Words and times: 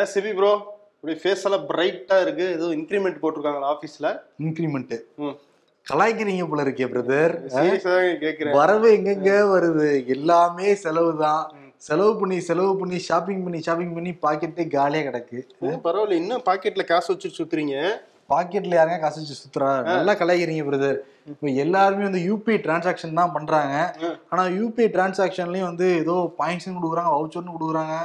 என்ன 0.00 0.10
CP 0.12 0.30
bro 0.36 0.50
இப்படி 0.96 1.14
face 1.22 1.42
எல்லாம் 1.46 1.64
பிரைட்டா 1.70 2.16
இருக்கு. 2.24 2.44
ஏதோ 2.56 2.66
இன்க்ரிமெண்ட் 2.76 3.16
போட்டிருக்காங்களா 3.22 3.70
ஆபீஸ்ல 3.72 4.06
இன்க்ரிமெண்ட் 4.44 4.94
கலாய்க்கிறீங்க 5.86 6.44
போல 6.50 6.62
இருக்கே 6.66 6.86
பிரதர் 6.92 7.32
வரவு 8.58 8.88
எங்கெங்க 8.96 9.32
வருது? 9.52 9.88
எல்லாமே 10.14 10.68
செலவு 10.84 11.10
தான். 11.24 11.42
செலவு 11.88 12.12
பண்ணி 12.20 12.38
செலவு 12.48 12.72
பண்ணி 12.80 13.00
ஷாப்பிங் 13.08 13.42
பண்ணி 13.46 13.58
ஷாப்பிங் 13.66 13.92
பண்ணி 13.96 14.12
பாக்கெட்டே 14.24 14.64
காலியா 14.76 15.02
கிடக்கு. 15.08 15.40
பரவாயில்ல. 15.88 16.20
இன்னும் 16.22 16.44
பாக்கெட்ல 16.48 16.86
காசு 16.92 17.10
வச்சு 17.14 17.30
சுத்துறீங்க. 17.38 17.74
பாக்கெட்ல 18.32 18.78
யாருங்க 18.78 18.98
காசு 19.04 19.20
வச்சு 19.22 19.36
சுத்துறா? 19.42 19.68
நல்லா 19.90 20.14
கலாய்க்கிறீங்க 20.22 20.64
பிரதர் 20.70 20.98
இப்போ 21.32 21.46
எல்லாருமே 21.66 22.06
வந்து 22.08 22.22
யூபிஐ 22.28 22.58
டிரான்சாக்ஷன் 22.68 23.20
தான் 23.20 23.34
பண்றாங்க. 23.36 23.76
ஆனா 24.32 24.44
யூபிஐ 24.60 24.88
டிரான்சாக்ஷன்லயும் 24.96 25.70
வந்து 25.70 25.88
ஏதோ 26.04 26.16
பாயிண்ட்ஸ் 26.40 26.70
கொடுக்குறாங்க 26.78 27.12
வவுச்சர்னு 27.16 27.56
கொடுக்குறாங்க. 27.58 27.96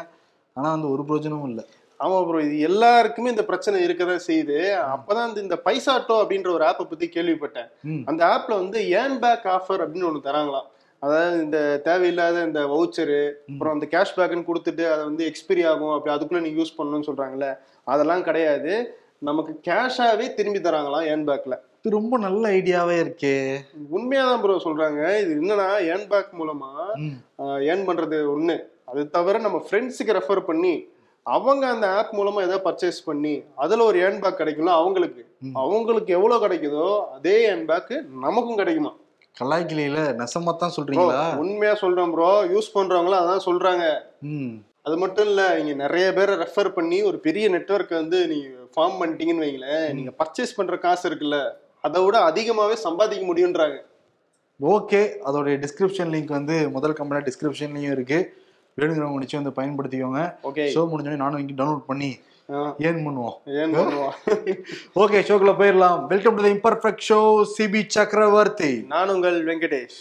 ஆனா 0.58 0.68
வந்து 0.76 0.90
ஒரு 0.96 1.04
பிரயோஜனமும் 1.08 1.50
இல்லை. 1.52 1.64
ஆமா 2.00 2.28
ப்ரோ 2.28 2.44
இது 2.44 2.60
எல்லாருக்குமே 2.60 3.30
இந்த 3.30 3.46
பிரச்சனை 3.46 3.86
இருக்கதான் 3.86 4.20
செய்யுது. 4.28 4.84
அப்பதான் 4.88 5.38
இந்த- 5.38 5.60
பைசாட்டோ 5.66 6.12
அப்படின்ற 6.12 6.54
ஒரு 6.54 6.66
ஆப்பை 6.66 6.84
பத்தி 6.84 7.10
கேள்விப்பட்டேன். 7.10 7.70
அந்த 8.06 8.26
ஆப்ல 8.26 8.50
வந்து 8.50 8.92
ஏன் 8.92 9.20
பேக் 9.20 9.44
ஆஃபர் 9.44 9.72
அப்படின்னு 9.72 10.10
ஒண்ணு 10.10 10.20
தராங்களாம். 10.24 10.66
அதாவது 11.00 11.44
இந்த 11.44 11.78
தேவையில்லாத 11.84 12.42
இந்த 12.42 12.66
வவுச்சரு 12.66 13.32
அப்புறம் 13.52 13.80
அந்த 13.80 13.88
கேஷ்பேக்னு 13.92 14.46
கொடுத்துட்டு 14.46 14.92
அதை 14.92 15.04
வந்து 15.04 15.32
எக்ஸ்பிரி 15.32 15.68
ஆகும். 15.68 15.90
அப்படி 15.90 16.16
அதுக்குள்ள 16.16 16.42
நீங்க 16.42 16.62
யூஸ் 16.62 16.82
பண்ணணும்னு 16.82 17.10
சொல்றாங்கல்ல 17.10 17.58
அதெல்லாம் 17.84 18.24
கிடையாது. 18.24 18.98
நமக்கு 19.18 19.72
கேஷாவே 19.72 20.34
திரும்பி 20.34 20.60
தராங்களாம் 20.60 21.08
ஏன் 21.08 21.28
பேக்ல 21.28 21.58
இது 21.82 21.96
ரொம்ப 21.96 22.18
நல்ல 22.18 22.50
ஐடியாவே 22.50 22.96
இருக்கே. 23.04 23.58
உண்மையாதான் 23.96 24.42
ப்ரோ 24.42 24.62
சொல்றாங்க. 24.64 25.20
இது 25.20 25.42
என்னன்னா 25.42 25.98
ஏன் 25.98 26.08
பேக் 26.08 26.30
மூலமா 26.40 26.94
ம். 26.94 27.44
ஏர்ன் 27.44 27.88
பண்றது 27.90 28.28
ஒண்ணு. 28.38 28.60
அது 28.86 29.10
தவிர 29.10 29.40
நம்ம 29.40 29.66
ஃப்ரெண்ட்ஸுக்கு 29.70 30.22
ரெஃபர் 30.22 30.40
பண்ணி 30.40 30.88
அவங்க 31.26 31.64
அந்த 31.68 31.86
ஆப் 32.00 32.12
மூலமா 32.18 32.40
ஏதாவது 32.46 32.66
பர்ச்சேஸ் 32.66 33.00
பண்ணி 33.06 33.34
அதுல 33.64 33.84
ஒரு 33.84 33.98
ஏர்ன் 34.06 34.20
பேக் 34.24 34.40
கிடைக்கும்ல 34.42 34.74
அவங்களுக்கு. 34.82 35.22
அவங்களுக்கு 35.64 36.12
எவ்வளவு 36.18 36.44
கிடைக்குதோ 36.46 36.90
அதே 37.16 37.38
பேக் 37.72 37.94
நமக்கும் 38.26 38.60
கிடைக்குமா? 38.62 38.92
கலாய்க்கிலையில 39.38 40.02
நெசமா 40.20 40.52
தான் 40.56 40.76
சொல்றீங்களா? 40.76 41.24
உண்மையா 41.44 41.74
சொல்றேன் 41.82 42.12
ப்ரோ 42.14 42.30
யூஸ் 42.54 42.70
பண்றவங்களும் 42.76 43.22
அதான் 43.24 43.46
சொல்றாங்க. 43.48 43.86
அது 44.88 44.96
மட்டும் 45.04 45.28
இல்ல 45.32 45.42
இங்க 45.60 45.74
நிறைய 45.74 46.06
பேரை 46.14 46.34
ரெஃபர் 46.36 46.70
பண்ணி 46.78 46.98
ஒரு 47.04 47.18
பெரிய 47.20 47.46
நெட்வொர்க் 47.50 47.94
வந்து 48.02 48.18
நீங்க 48.28 48.48
ஃபார்ம் 48.76 48.98
பண்ணிட்டீங்கன்னு 49.02 49.46
வைங்களேன் 49.46 49.86
நீங்க 49.98 50.12
பர்ச்சேஸ் 50.22 50.58
பண்ற 50.58 50.78
காசு 50.78 51.06
இருக்குல்ல 51.10 51.40
அதை 51.82 52.00
விட 52.04 52.18
அதிகமாவே 52.30 52.76
சம்பாதிக்க 52.88 53.24
முடியுன்றாங்க. 53.32 53.78
ஓகே 54.60 55.02
அதோடைய 55.28 55.56
டிஸ்கிரிப்ஷன் 55.64 56.12
லிங்க் 56.16 56.38
வந்து 56.40 56.56
முதல் 56.70 56.98
கம்பெனி 57.00 57.22
டிஸ்கிரிப்ஷன்லயும் 57.30 57.96
இருக்கு. 57.98 58.20
வேணுங்கிறவங்க 58.80 59.24
நிச்சயம் 59.24 59.42
வந்து 59.42 59.58
பயன்படுத்திக்கோங்க. 59.60 60.22
ஓகே 60.48 60.64
ஷோ 60.76 60.82
முடிஞ்சோடனே 60.92 61.22
நானும் 61.24 61.42
இங்கே 61.44 61.56
டவுன்லோட் 61.60 61.90
பண்ணி 61.92 62.10
ஏர்ன் 62.88 63.06
பண்ணுவோம். 63.06 63.36
ஏன் 63.62 63.76
பண்ணுவான் 63.78 64.16
ஓகே 65.04 65.20
ஷோக்குள்ள 65.28 65.54
போயிடலாம் 65.62 66.00
welcome 66.14 66.36
to 66.38 66.44
the 66.48 66.54
imperfect 66.58 67.06
show 67.10 67.20
Sibi 67.56 67.82
Chakravarthy 67.98 68.72
நான் 68.94 69.14
உங்கள் 69.16 69.38
வெங்கடேஷ். 69.50 70.00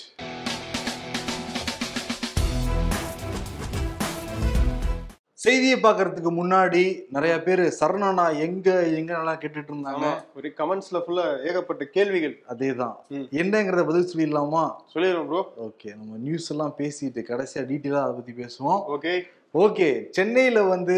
செய்தியை 5.45 5.81
பார்க்கறதுக்கு 5.81 6.31
முன்னாடி 6.31 6.83
நிறைய 7.11 7.43
பேர் 7.43 7.63
சரணனா 7.81 8.39
எங்க 8.39 8.87
எங்க 8.89 9.13
நல்லா 9.13 9.35
கேட்டுட்டு 9.35 9.71
இருந்தாங்க. 9.73 10.07
ஒரு 10.35 10.55
கமெண்ட்ஸ்ல 10.59 10.99
ஃபுல்லா 10.99 11.43
ஏகப்பட்ட 11.43 11.85
கேள்விகள். 11.85 12.43
அதேதான். 12.49 12.95
ம். 13.11 13.27
என்னங்கிறத 13.33 13.85
பதில் 13.85 14.11
சொல்லிடலாமா? 14.13 14.63
சொல்லிடுறோம் 14.95 15.27
ப்ரோ 15.27 15.41
ஓகே 15.57 15.95
நம்ம 15.95 16.17
நியூஸ் 16.17 16.51
எல்லாம் 16.51 16.75
பேசிட்டு 16.79 17.23
கடைசியா 17.23 17.63
டீட்டெயிலா 17.71 18.03
அதை 18.03 18.15
பத்தி 18.15 18.33
பேசுவோம். 18.33 18.81
ஓகே. 18.87 19.15
ஓகே 19.55 20.09
சென்னையில 20.11 20.63
வந்து 20.63 20.97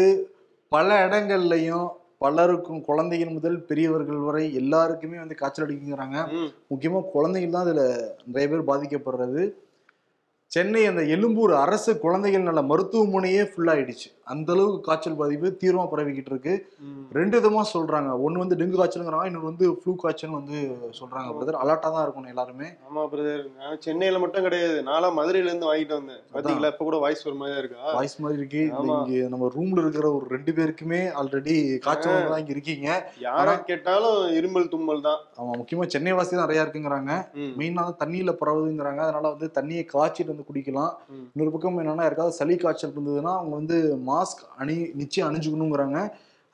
பல 0.69 1.07
இடங்கள்லையும் 1.07 1.87
பலருக்கும் 2.17 2.81
குழந்தைகள் 2.81 3.29
முதல் 3.29 3.61
பெரியவர்கள் 3.61 4.17
வரை 4.17 4.53
எல்லாருக்குமே 4.53 5.17
வந்து 5.17 5.35
காய்ச்சல் 5.35 5.65
அடிக்குங்கிறாங்க. 5.65 6.17
முக்கியமா 6.71 7.09
குழந்தைகள் 7.11 7.49
தான் 7.49 7.67
இதுல 7.67 7.83
நிறைய 8.25 8.47
பேர் 8.49 8.69
பாதிக்கப்படுறது. 8.69 9.43
சென்னை 10.51 10.85
அந்த 10.85 11.01
எழும்பூர் 11.03 11.53
அரசு 11.53 11.99
குழந்தைகள் 11.99 12.41
நல 12.41 12.61
மருத்துவமனையே 12.61 13.43
ஃபுல் 13.43 13.67
ஆயிடுச்சு. 13.67 14.09
அந்த 14.33 14.49
அளவுக்கு 14.55 14.85
காய்ச்சல் 14.87 15.17
பாதிப்பு 15.19 15.47
தீவிரமா 15.61 15.85
பரவிக்கிட்டு 15.91 16.31
இருக்கு. 16.33 16.53
ரெண்டு 17.17 17.35
விதமா 17.37 17.61
சொல்றாங்க. 17.73 18.09
ஒன்னு 18.25 18.41
வந்து 18.43 18.57
டெங்கு 18.59 18.79
காய்ச்சலுங்கிறாங்க 18.79 19.29
இன்னொரு 19.29 19.49
வந்து 19.49 19.65
ஃப்ளூ 19.79 19.93
காய்ச்சல் 20.03 20.37
வந்து 20.37 20.57
சொல்றாங்க 20.99 21.29
பிரதர் 21.37 21.59
அலர்ட்டா 21.63 21.89
தான் 21.95 22.05
இருக்கணும் 22.05 22.31
எல்லாருமே. 22.33 22.67
ஆமா 22.87 23.03
பிரதர் 23.11 23.43
சென்னையில 23.85 24.19
மட்டும் 24.23 24.45
கிடையாது. 24.47 24.77
நாளா 24.89 25.09
மதுரையில 25.19 25.51
இருந்து 25.51 25.69
வாங்கிட்டு 25.69 25.97
வந்தேன். 25.99 26.21
பாத்தீங்களா? 26.35 26.71
இப்ப 26.73 26.85
கூட 26.89 26.99
வாய்ஸ் 27.05 27.23
ஒரு 27.29 27.37
மாதிரி 27.41 27.61
இருக்கா? 27.63 27.83
வாய்ஸ் 27.99 28.17
மாதிரி 28.25 28.39
இருக்கு. 28.41 28.63
இங்க 28.81 29.29
நம்ம 29.33 29.49
ரூம்ல 29.55 29.79
இருக்கிற 29.85 30.09
ஒரு 30.17 30.27
ரெண்டு 30.35 30.53
பேருக்குமே 30.57 31.01
ஆல்ரெடி 31.21 31.55
காய்ச்சல் 31.87 32.31
தான் 32.33 32.41
இங்க 32.43 32.53
இருக்கீங்க. 32.55 32.89
யார 33.27 33.55
கேட்டாலும் 33.71 34.19
இருமல் 34.39 34.71
தும்மல் 34.75 35.05
தான். 35.07 35.21
ஆமா 35.39 35.53
முக்கியமா 35.61 35.87
சென்னை 35.95 36.15
வாசி 36.19 36.41
நிறைய 36.43 36.65
இருக்குங்கிறாங்க. 36.65 37.11
மெயினா 37.61 37.85
தண்ணியில 38.03 38.33
பரவுதுங்கிறாங்க. 38.43 39.01
அதனால 39.07 39.25
வந்து 39.35 39.49
தண்ணியை 39.59 39.85
காய்ச்சிட்டு 39.95 40.33
வந்து 40.33 40.49
குடிக்கலாம். 40.51 40.93
இன்னொரு 41.33 41.53
பக்கம் 41.55 41.81
என்னன்னா 41.83 42.05
யாருக்காவது 42.07 42.39
சளி 42.41 42.57
காய்ச்சல் 42.65 42.93
இருந்ததுன்னா 42.95 43.33
அவங்க 43.39 43.55
வந்து 43.61 43.77
மாஸ்க் 44.17 44.45
அணி 44.61 44.77
நிச்சயம் 45.01 45.29
அணிஞ்சுக்கணுங்கிறாங்க. 45.29 45.99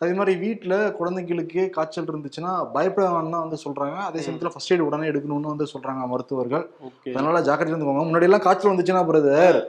அதே 0.01 0.13
மாதிரி 0.19 0.33
வீட்டில் 0.45 0.77
குழந்தைங்களுக்கு 0.97 1.61
காய்ச்சல் 1.75 2.09
இருந்துச்சுன்னா 2.11 2.53
பயப்பட 2.73 3.03
வேணாம் 3.11 3.35
தான் 3.35 3.45
வந்து 3.45 3.59
சொல்றாங்க. 3.65 3.97
அதே 4.07 4.23
சமயத்தில் 4.25 4.53
ஃபர்ஸ்ட் 4.53 4.71
எய்ட் 4.73 4.87
உடனே 4.87 5.05
எடுக்கணும்னு 5.11 5.51
வந்து 5.51 5.65
சொல்றாங்க 5.73 6.07
மருத்துவர்கள். 6.13 6.65
அதனால 7.13 7.41
ஜாக்கிரதை 7.47 7.71
இருந்துக்கோங்க 7.73 8.03
முன்னாடி 8.07 8.27
எல்லாம் 8.29 8.43
காய்ச்சல் 8.45 8.71
வந்துச்சுன்னா 8.71 9.03
பிரதர் 9.11 9.59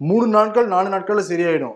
மூணு 0.00 0.26
நாட்கள் 0.36 0.70
நாலு 0.72 0.88
நாட்கள்ல 0.92 1.22
சரியாயிடும். 1.28 1.74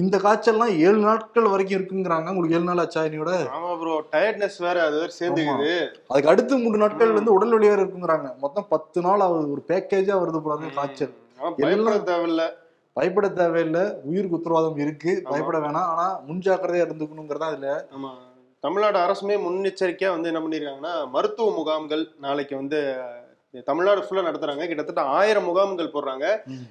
இந்த 0.00 0.16
காய்ச்சல்லாம் 0.24 0.72
ஏழு 0.86 0.98
நாட்கள் 1.06 1.46
வரைக்கும் 1.52 1.76
இருக்குங்கிறாங்க. 1.78 2.26
உங்களுக்கு 2.32 2.56
ஏழு 2.58 2.68
நாள் 2.70 2.82
ஆச்சா 2.82 3.04
இன்னையோட 3.08 3.32
ஆமா 3.56 3.70
ப்ரோ 3.82 3.94
டயர்ட்னஸ் 4.14 4.58
வேற 4.66 4.82
அது 4.86 4.96
வேற 5.02 5.12
சேர்ந்துக்குது. 5.20 5.70
அதுக்கு 6.10 6.32
அடுத்து 6.32 6.58
மூணு 6.64 6.82
நாட்கள் 6.82 7.16
வந்து 7.18 7.34
உடல் 7.36 7.54
வலி 7.56 7.70
வேற 7.72 7.80
இருக்குங்கிறாங்க. 7.84 8.28
மொத்தம் 8.44 8.68
பத்து 8.74 9.00
நாள் 9.06 9.24
ஆகுது. 9.26 9.46
ஒரு 9.56 9.64
பேக்கேஜா 9.70 10.16
வருது 10.22 10.44
போறாங்க 10.46 10.74
காய்ச்சல். 10.80 11.14
தேவையில்ல. 11.62 12.44
பயப்பட 12.96 13.28
தேவையில்லை. 13.28 13.84
உயிருக்கு 14.04 14.36
உத்தரவாதம் 14.36 14.76
இருக்கு. 14.76 15.22
பயப்பட 15.24 15.58
வேணாம். 15.58 15.88
ஆனா 15.92 16.20
முன்ஜாக்கிரதையா 16.28 16.86
இருந்துக்கணுங்கிறதா 16.86 17.74
ஆமா. 17.96 18.12
தமிழ்நாடு 18.60 18.98
அரசுமே 18.98 19.34
முன்னெச்சரிக்கையா 19.46 20.10
வந்து 20.10 20.28
என்ன 20.28 20.40
பண்ணிருக்காங்கன்னா 20.40 21.10
மருத்துவ 21.10 21.50
முகாம்கள் 21.50 22.04
நாளைக்கு 22.18 22.54
வந்து 22.56 22.78
தமிழ்நாடு 23.66 24.00
ஃபுல்லா 24.00 24.22
நடத்துறாங்க. 24.28 24.66
கிட்டத்தட்ட 24.66 25.02
ஆயிரம் 25.02 25.44
முகாம்கள் 25.44 25.92
போடுறாங்க. 25.92 26.26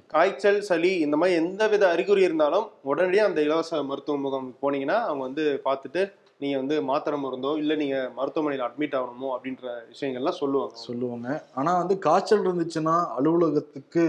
காய்ச்சல் 0.08 0.60
சளி 0.62 0.92
இந்த 1.00 1.18
மாதிரி 1.18 1.38
எந்த 1.44 1.68
வித 1.68 1.90
அறிகுறி 1.90 2.22
இருந்தாலும் 2.22 2.66
உடனடியாக 2.82 3.30
அந்த 3.30 3.42
இலவச 3.42 3.84
மருத்துவ 3.84 4.18
முகாம் 4.18 4.50
போனீங்கன்னா 4.62 4.98
அவங்க 5.02 5.24
வந்து 5.24 5.62
பார்த்துட்டு 5.66 6.04
நீங்க 6.38 6.58
வந்து 6.58 6.82
மாத்திரை 6.82 7.18
மருந்தோ 7.24 7.58
இல்ல 7.58 7.76
நீங்க 7.76 7.98
மருத்துவமனையில் 8.16 8.66
அட்மிட் 8.68 8.98
ஆகணுமோ 9.00 9.30
அப்படின்ற 9.36 9.66
விஷயங்கள்லாம் 9.92 10.40
சொல்லுவாங்க. 10.42 10.76
சொல்லுவாங்க. 10.88 11.28
ஆனா 11.56 11.78
வந்து 11.78 11.98
காய்ச்சல் 12.00 12.46
இருந்துச்சுன்னா 12.48 12.96
அலுவலகத்துக்கு 13.18 14.04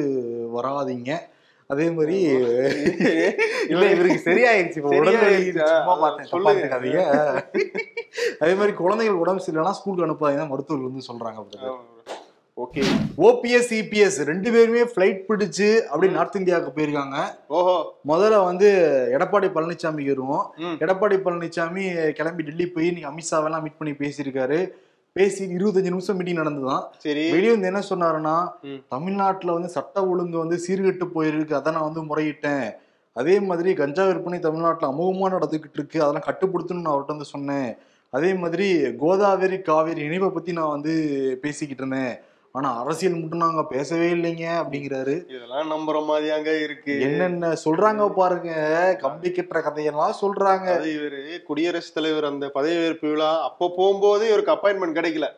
வராதீங்க. 0.57 1.13
அதே 1.67 1.91
மாதிரி 1.91 2.17
இல்ல 3.69 3.91
இவருக்கு 3.91 4.31
சரியாயிருச்சு? 4.31 4.81
சும்மா 5.67 5.95
பார்த்தேன். 5.97 6.27
சொல்லுங்க. 6.27 6.69
அதே 8.39 8.55
மாதிரி 8.55 8.73
குழந்தைகள் 8.73 9.15
உடம்பு 9.15 9.45
சரியில்லைனா 9.45 9.71
ஸ்கூலுக்கு 9.71 10.07
அனுப்பாதீங்க 10.07 10.49
மருத்துவர்கள் 10.49 10.91
வந்து 10.91 11.09
சொல்றாங்க 11.11 11.45
ஓகே. 12.57 12.83
ஓபிஎஸ் 13.19 13.71
இபிஎஸ் 13.71 14.19
ரெண்டு 14.25 14.53
பேருமே 14.53 14.81
ஃபிளைட் 14.81 15.23
பிடிச்சு 15.29 15.81
அப்படியே 15.83 16.13
நார்த் 16.13 16.37
இந்தியாவுக்கு 16.37 16.73
போயிருக்காங்க. 16.77 17.17
ஓஹோ. 17.49 17.95
முதல்ல 18.09 18.45
வந்து 18.45 18.69
எடப்பாடி 19.19 19.49
பழனிசாமி 19.57 20.07
வருவோம். 20.07 20.55
எடப்பாடி 20.59 21.17
பழனிசாமி 21.25 22.11
கிளம்பி 22.11 22.43
டெல்லி 22.43 22.67
போய் 22.67 22.91
நீங்க 22.91 23.09
அமித்ஷாவெல்லாம் 23.09 23.63
மீட் 23.63 23.79
பண்ணி 23.79 23.95
பேசியிருக்காரு. 23.95 24.71
பேசி 25.17 25.45
இருபத்தஞ்சு 25.57 25.91
நிமிஷம் 25.91 26.17
மீட்டிங் 26.17 26.37
நடந்துதான் 26.37 26.85
சரி. 26.99 27.31
வெளியே 27.31 27.51
வந்து 27.51 27.67
என்ன 27.67 27.83
சொன்னாருன்னா. 27.89 28.37
தமிழ்நாட்டுல 28.89 29.53
வந்து 29.53 29.69
சட்ட 29.69 30.07
ஒழுங்கு 30.07 30.39
வந்து 30.39 30.57
சீர்கெட்டு 30.69 31.07
போயிருக்கு 31.15 31.53
அதை 31.53 31.73
நான் 31.73 31.93
வந்து 31.93 32.03
முறையிட்டேன். 32.03 32.71
அதே 33.13 33.41
மாதிரி 33.41 33.75
கஞ்சா 33.75 34.07
விற்பனை 34.07 34.39
தமிழ்நாட்டுல 34.39 34.93
அமோகமா 34.93 35.31
நடந்துகிட்டு 35.35 35.79
இருக்கு 35.79 36.03
அதெல்லாம் 36.03 36.27
கட்டுப்படுத்தணும்னு 36.27 36.81
நான் 36.81 36.95
அவர்கிட்ட 36.95 37.15
வந்து 37.17 37.25
சொன்னேன். 37.25 37.77
அதே 38.11 38.35
மாதிரி 38.35 38.97
கோதாவரி 38.97 39.59
காவேரி 39.61 40.01
இணைப்பை 40.01 40.31
பத்தி 40.31 40.53
நான் 40.53 40.75
வந்து 40.77 40.93
பேசிக்கிட்டு 41.43 41.87
இருந்தேன். 41.87 42.19
ஆனா 42.57 42.69
அரசியல் 42.81 43.17
மட்டும் 43.21 43.43
நாங்க 43.45 43.63
பேசவே 43.65 44.09
இல்லைங்க 44.11 44.45
அப்படிங்கிறாரு. 44.59 45.15
இதெல்லாம் 45.29 45.71
நம்புற 45.73 45.97
மாதிரியாங்க 46.09 46.51
இருக்கு. 46.63 47.01
என்னென்ன 47.01 47.49
சொல்றாங்க 47.65 48.05
பாருங்க. 48.13 48.51
கம்பி 49.01 49.29
கட்டுற 49.29 49.61
கதையெல்லாம் 49.63 50.15
சொல்றாங்க. 50.21 50.69
இவரு 50.93 51.21
குடியரசுத் 51.49 51.95
தலைவர் 51.95 52.25
அந்த 52.25 52.53
பதவியேற்பு 52.55 53.09
விழா 53.11 53.43
அப்ப 53.43 53.71
போகும்போது 53.77 54.29
இவருக்கு 54.29 54.55
அப்பாயின்மெண்ட் 54.55 54.99
கிடைக்கல. 54.99 55.29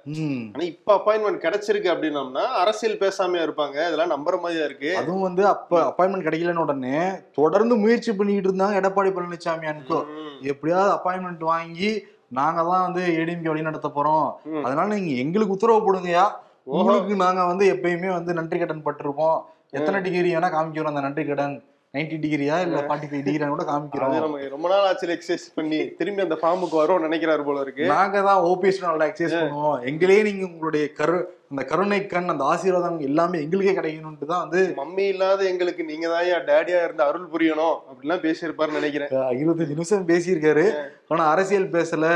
ஆனா 0.54 0.64
இப்ப 0.64 0.96
அப்பாயின்மெண்ட் 0.98 1.42
கிடைச்சிருக்கு 1.46 1.92
அப்படின்னம்னா 1.94 2.44
அரசியல் 2.64 3.00
பேசாம 3.04 3.40
இருப்பாங்க. 3.46 3.78
இதெல்லாம் 3.88 4.14
நம்புற 4.16 4.40
மாதிரியா 4.40 4.64
இருக்கு. 4.64 4.96
அதுவும் 4.96 5.26
வந்து 5.30 5.46
அப்ப 5.46 5.82
அப்பாயின்மெண்ட் 5.90 6.28
கிடைக்கலன்னு 6.28 6.66
உடனே 6.68 6.98
தொடர்ந்து 7.32 7.76
முயற்சி 7.76 8.12
பண்ணிட்டு 8.12 8.50
இருந்தாங்க 8.50 8.80
எடப்பாடி 8.82 9.12
பழனிசாமி 9.16 9.68
அனுக்கோ 9.74 10.00
எப்படியாவது 10.42 10.92
அப்பாயின்மெண்ட் 10.96 11.44
வாங்கி 11.52 11.90
நாங்க 12.28 12.60
தான் 12.62 12.84
வந்து 12.86 13.02
ஏடிஎம்கே 13.20 13.50
வழி 13.50 13.62
நடத்த 13.62 13.88
போறோம். 13.88 14.28
அதனால 14.62 14.86
நீங்க 14.94 15.12
எங்களுக்கு 15.24 15.56
உத்தரவு 15.56 15.86
போடுங்கயா. 15.86 16.24
உங்களுக்கு 16.66 17.14
நாங்க 17.24 17.44
வந்து 17.52 17.64
எப்பயுமே 17.74 18.10
வந்து 18.18 18.32
நன்றி 18.40 18.58
கடன் 18.58 18.86
பட்டிருப்போம். 18.86 19.38
எத்தனை 19.78 19.98
டிகிரி 20.04 20.28
வேணா 20.34 20.50
காமிக்கிறோம் 20.52 20.92
அந்த 20.92 21.02
நன்றி 21.06 21.24
கடன். 21.30 21.56
நைன்டி 21.94 22.16
டிகிரியா 22.22 22.56
இல்ல 22.64 22.78
ஃபார்ட்டி 22.86 23.06
ஃபைவ் 23.10 23.22
டிகிரியா 23.26 23.46
கூட 23.52 23.64
காமிக்கிறோம். 23.68 24.14
ரொம்ப 24.54 24.66
நாள் 24.72 24.86
ஆச்சு 24.88 25.06
எக்ஸசைஸ் 25.14 25.46
பண்ணி. 25.58 25.78
திரும்பி 25.98 26.24
அந்த 26.24 26.36
ஃபார்முக்கு 26.40 26.76
வரோம்னு 26.80 27.06
நினைக்கிறாரு 27.08 27.42
போல 27.46 27.60
இருக்கு. 27.64 27.84
நாங்க 27.92 28.22
தான் 28.28 28.40
ஓபிஎஸ் 28.48 28.80
நல்லா 28.84 29.08
எக்ஸசைஸ் 29.10 29.36
பண்ணுவோம். 29.42 29.78
எங்களே 29.90 30.18
நீங்க 30.28 30.44
உங்களுடைய 30.50 30.86
கரு 31.00 31.18
அந்த 31.50 31.62
கருணை 31.70 31.98
கண் 32.12 32.32
அந்த 32.32 32.44
ஆசீர்வாதம் 32.52 32.98
எல்லாமே 33.08 33.40
எங்களுக்கே 33.44 33.74
கிடைக்கணும்ட்டு 33.78 34.30
தான் 34.30 34.42
வந்து 34.44 34.62
மம்மி 34.80 35.04
இல்லாத 35.12 35.44
எங்களுக்கு 35.50 35.82
நீங்க 35.90 36.06
தான் 36.14 36.48
டேடியா 36.50 36.80
இருந்து 36.86 37.04
அருள் 37.08 37.30
புரியணும் 37.34 37.76
அப்படிலாம் 37.90 38.24
பேசியிருப்பாருன்னு 38.26 38.80
நினைக்கிறேன். 38.80 39.12
இருபத்தஞ்சு 39.40 39.76
நிமிஷம் 39.76 40.08
பேசியிருக்காரு. 40.10 40.66
ஆனா 41.12 41.24
அரசியல் 41.34 41.74
பேசல. 41.76 42.08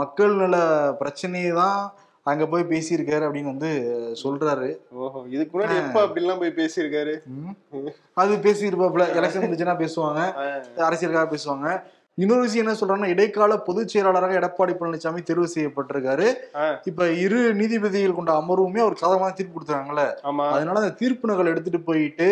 மக்கள் 0.00 0.34
நல 0.42 0.56
பிரச்சனையை 1.02 1.52
தான் 1.62 1.78
அங்க 2.30 2.44
போய் 2.52 2.70
பேசியிருக்காரு 2.70 3.24
அப்படின்னு 3.26 3.52
வந்து 3.52 3.70
சொல்றாரு. 4.22 4.68
ஓஹோ 5.04 5.20
இதுக்கு 5.34 5.52
முன்னாடி 5.54 5.74
எப்ப 5.80 5.98
அப்படிலாம் 6.06 6.40
போய் 6.42 6.58
பேசியிருக்காரு. 6.60 7.14
அது 8.22 8.38
பேசியிருப்பாப்ல 8.46 9.06
எலெக்ஷன் 9.18 9.44
முடிஞ்சுன்னா 9.46 9.76
பேசுவாங்க. 9.82 10.22
அரசியலுக்காக 10.86 11.28
பேசுவாங்க. 11.34 11.68
இன்னொரு 12.22 12.42
விஷயம் 12.46 12.64
என்ன 12.64 12.78
சொல்றாங்கன்னா 12.80 13.12
இடைக்கால 13.12 13.52
பொதுச் 13.68 13.92
செயலாளராக 13.92 14.38
எடப்பாடி 14.40 14.74
பழனிசாமி 14.80 15.20
தேர்வு 15.28 15.46
செய்யப்பட்டிருக்காரு. 15.54 16.26
இப்ப 16.90 17.08
இரு 17.24 17.40
நீதிபதிகள் 17.60 18.18
கொண்ட 18.18 18.32
அமர்வுமே 18.40 18.82
அவர் 18.84 19.00
சாதகமான 19.02 19.36
தீர்ப்பு 19.38 19.56
கொடுத்தாங்கல்ல 19.56 20.04
ஆமா. 20.30 20.46
அதனால 20.56 20.82
அந்த 20.82 20.96
தீர்ப்பு 21.00 21.30
நகல் 21.30 21.52
எடுத்துட்டு 21.52 21.80
போயிட்டு 21.88 22.28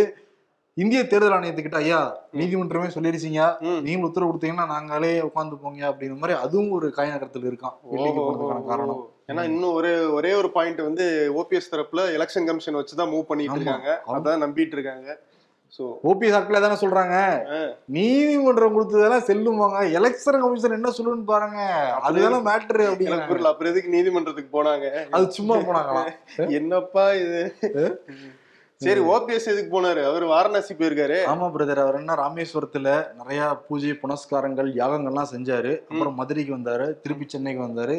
இந்திய 0.77 1.01
தேர்தல் 1.07 1.35
ஆணையத்துக்கிட்ட 1.37 1.79
ஐயா 1.85 1.99
நீதிமன்றமே 2.41 2.87
சொல்லிருச்சீங்க. 2.95 3.41
நீங்க 3.87 4.07
உத்தரவு 4.09 4.31
கொடுத்தீங்கன்னா 4.31 4.67
நாங்களே 4.75 5.11
உட்காந்து 5.29 5.59
போங்க. 5.65 5.83
அப்படிங்கிற 5.91 6.21
மாதிரி 6.23 6.39
அதுவும் 6.45 6.71
ஒரு 6.77 6.87
காய 6.99 7.11
நகரத்தில் 7.15 7.49
இருக்கான் 7.51 7.77
காரணம். 8.71 9.03
ஏன்னா 9.33 9.45
இன்னும் 9.45 9.73
ஒரே 9.73 9.97
ஒரே 9.99 10.35
ஒரு 10.35 10.51
பாயிண்ட் 10.51 10.81
வந்து 10.81 11.33
ஓபிஎஸ் 11.37 11.73
தரப்புல 11.73 12.03
எலெக்ஷன் 12.17 12.47
கமிஷன் 12.47 12.75
வச்சுதான் 12.75 13.13
மூவ் 13.13 13.23
பண்ணிட்டு. 13.23 13.55
இருக்காங்க. 13.55 14.03
அதான் 14.07 14.43
நம்பிட்டு 14.45 14.77
இருக்காங்க. 14.79 15.19
சோ 15.79 15.83
ஓபிஎஸ் 16.05 16.35
ஆட்களே 16.39 16.61
தானே 16.61 16.75
சொல்றாங்க? 16.75 17.17
நீதிமன்றம் 17.87 18.75
கொடுத்ததெல்லாம் 18.75 19.27
செல்லுமாங்க 19.29 19.79
எலெக்ஷன் 19.99 20.41
கமிஷன் 20.41 20.71
என்ன 20.71 20.91
சொல்லுன்னு 20.99 21.25
பாருங்க. 21.25 21.61
அதுதானே 22.01 22.37
மேட்ரு 22.37 22.69
எனக்கு 22.69 22.93
அப்படிங்கிறாங்க. 22.93 23.27
புரியல. 23.27 23.49
அப்புறம் 23.49 23.73
எதுக்கு 23.73 23.91
நீதிமன்றத்துக்கு 23.91 24.63
போனாங்க? 24.63 25.09
அது 25.11 25.33
சும்மா 25.33 25.57
போனாங்களாம். 25.57 26.13
என்னப்பா 26.59 27.13
இது? 27.13 27.55
சரி 28.85 29.01
ஓபிஎஸ் 29.13 29.49
எதுக்கு 29.53 29.71
போனாரு? 29.75 30.03
அவர் 30.11 30.25
வாரணாசி 30.33 30.73
போயிருக்காரு. 30.75 31.19
ஆமா 31.33 31.47
பிரதர் 31.55 31.83
அவர் 31.85 31.99
என்ன 32.01 32.17
ராமேஸ்வரத்துல 32.23 32.89
நிறைய 33.21 33.43
பூஜை 33.69 33.93
புனஸ்காரங்கள் 34.03 34.69
யாகங்கள்லாம் 34.81 35.33
செஞ்சாரு. 35.35 35.73
அப்புறம் 35.91 36.19
மதுரைக்கு 36.21 36.53
வந்தாரு 36.57 36.87
திருப்பி 37.05 37.27
சென்னைக்கு 37.35 37.63
வந்தாரு. 37.69 37.97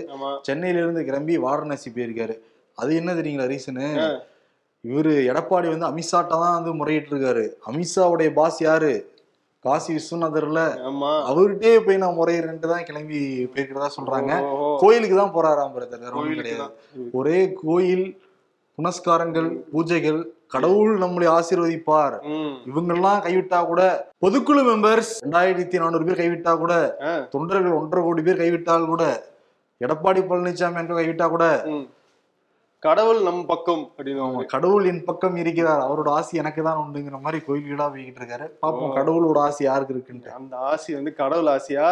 சென்னையில 0.50 0.84
இருந்து 0.84 1.04
கிளம்பி 1.10 1.38
வாரணாசி 1.48 1.90
போயிருக்காரு. 1.98 2.36
அது 2.78 2.92
என்ன 3.02 3.12
தெரியுங்களா 3.20 3.50
ரீசனு 3.54 3.88
இவரு 4.84 5.12
எடப்பாடி 5.32 5.68
வந்து 5.74 5.90
அமித்ஷாட்ட 5.90 6.34
தான் 6.44 6.56
வந்து 6.58 6.72
முறையிட்டு 6.80 7.12
இருக்காரு 7.14 7.44
அமித்ஷாவுடைய 7.70 8.30
பாஸ் 8.40 8.62
யாரு? 8.62 8.94
காசி 9.66 9.90
விஸ்வநாதர்ல. 9.96 10.62
ஆமா. 10.90 11.12
அவர்கிட்டயே 11.32 11.76
போய் 11.86 12.00
நான் 12.02 12.18
முறையிறேன்ட்டு 12.18 12.72
தான் 12.72 12.88
கிளம்பி 12.90 13.20
போயிருக்கிறதா 13.52 13.90
சொல்றாங்க. 13.98 14.32
கோயிலுக்கு 14.82 15.16
தான் 15.22 15.34
போறாராம் 15.36 15.74
பிரதர். 15.76 16.18
ஒரே 17.20 17.40
கோயில் 17.62 18.06
புனஸ்காரங்கள் 18.78 19.50
பூஜைகள் 19.72 20.20
கடவுள் 20.56 20.94
நம்மளை 21.04 21.28
ஆசீர்வதிப்பார். 21.38 22.16
இவங்கெல்லாம் 22.70 23.20
கைவிட்டா 23.26 23.60
கூட 23.72 23.82
பொதுக்குழு 24.26 24.64
மெம்பர்ஸ் 24.70 25.12
ரெண்டாயிரத்தி 25.26 25.82
நானூறு 25.84 26.08
பேர் 26.08 26.22
கைவிட்டா 26.22 26.54
கூட. 26.64 26.74
தொண்டர்கள் 27.34 27.80
ஒன்றரை 27.82 28.04
கோடி 28.08 28.24
பேர் 28.28 28.42
கைவிட்டால் 28.44 28.92
கூட 28.94 29.04
எடப்பாடி 29.82 30.22
பழனிசாமி 30.30 30.82
என்று 30.84 31.00
கைவிட்டா 31.00 31.28
கூட. 31.36 31.46
கடவுள் 32.84 33.20
நம் 33.26 33.44
பக்கம் 33.50 33.84
அப்படின்னு 33.98 34.48
கடவுள் 34.54 34.88
என் 34.90 35.06
பக்கம் 35.10 35.36
இருக்கிறார் 35.42 35.84
அவரோட 35.86 36.10
ஆசி 36.18 36.40
எனக்கு 36.42 36.62
தான் 36.68 36.82
உண்டுங்கிற 36.82 37.18
மாதிரி 37.26 37.40
கோயில்களா 37.46 37.86
போய்கிட்டு 37.94 38.22
இருக்காரு 38.22 38.46
பாப்போம் 38.64 38.96
கடவுளோட 38.98 39.38
ஆசி 39.48 39.62
யாருக்கு 39.68 39.96
இருக்குன்ட்டு 39.96 40.34
அந்த 40.40 40.58
ஆசி 40.72 40.90
வந்து 40.98 41.14
கடவுள் 41.22 41.52
ஆசையா 41.54 41.88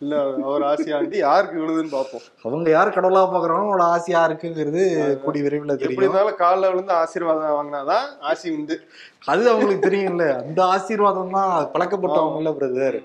இல்ல 0.00 0.14
அவர் 0.44 0.62
ஆசையா 0.62 0.96
வந்து 0.96 1.18
யாருக்கு 1.18 1.62
விழுதுன்னு 1.62 1.94
பாப்போம் 1.94 2.24
அவங்க 2.44 2.68
யார் 2.70 2.94
கடவுளா 2.96 3.22
பாக்குறாங்களோ 3.24 3.62
அவங்களோட 3.62 3.86
ஆசி 3.94 4.10
யாருக்குங்கிறது 4.12 4.82
கூடி 5.24 5.40
விரைவில் 5.42 5.72
தெரியும். 5.74 6.02
இருந்தாலும் 6.02 6.36
காலில் 6.36 6.70
விழுந்து 6.70 6.92
ஆசீர்வாதம் 6.94 7.56
வாங்கினாதான் 7.56 8.06
ஆசி 8.22 8.46
உண்டு. 8.50 8.74
அது 9.26 9.50
அவங்களுக்கு 9.52 9.86
தெரியும்ல. 9.88 10.26
அந்த 10.42 10.60
ஆசீர்வாதம் 10.74 11.34
தான் 11.38 11.52
பழக்கப்பட்டவங்கல்ல 11.74 12.52
பிரதர் 12.58 12.98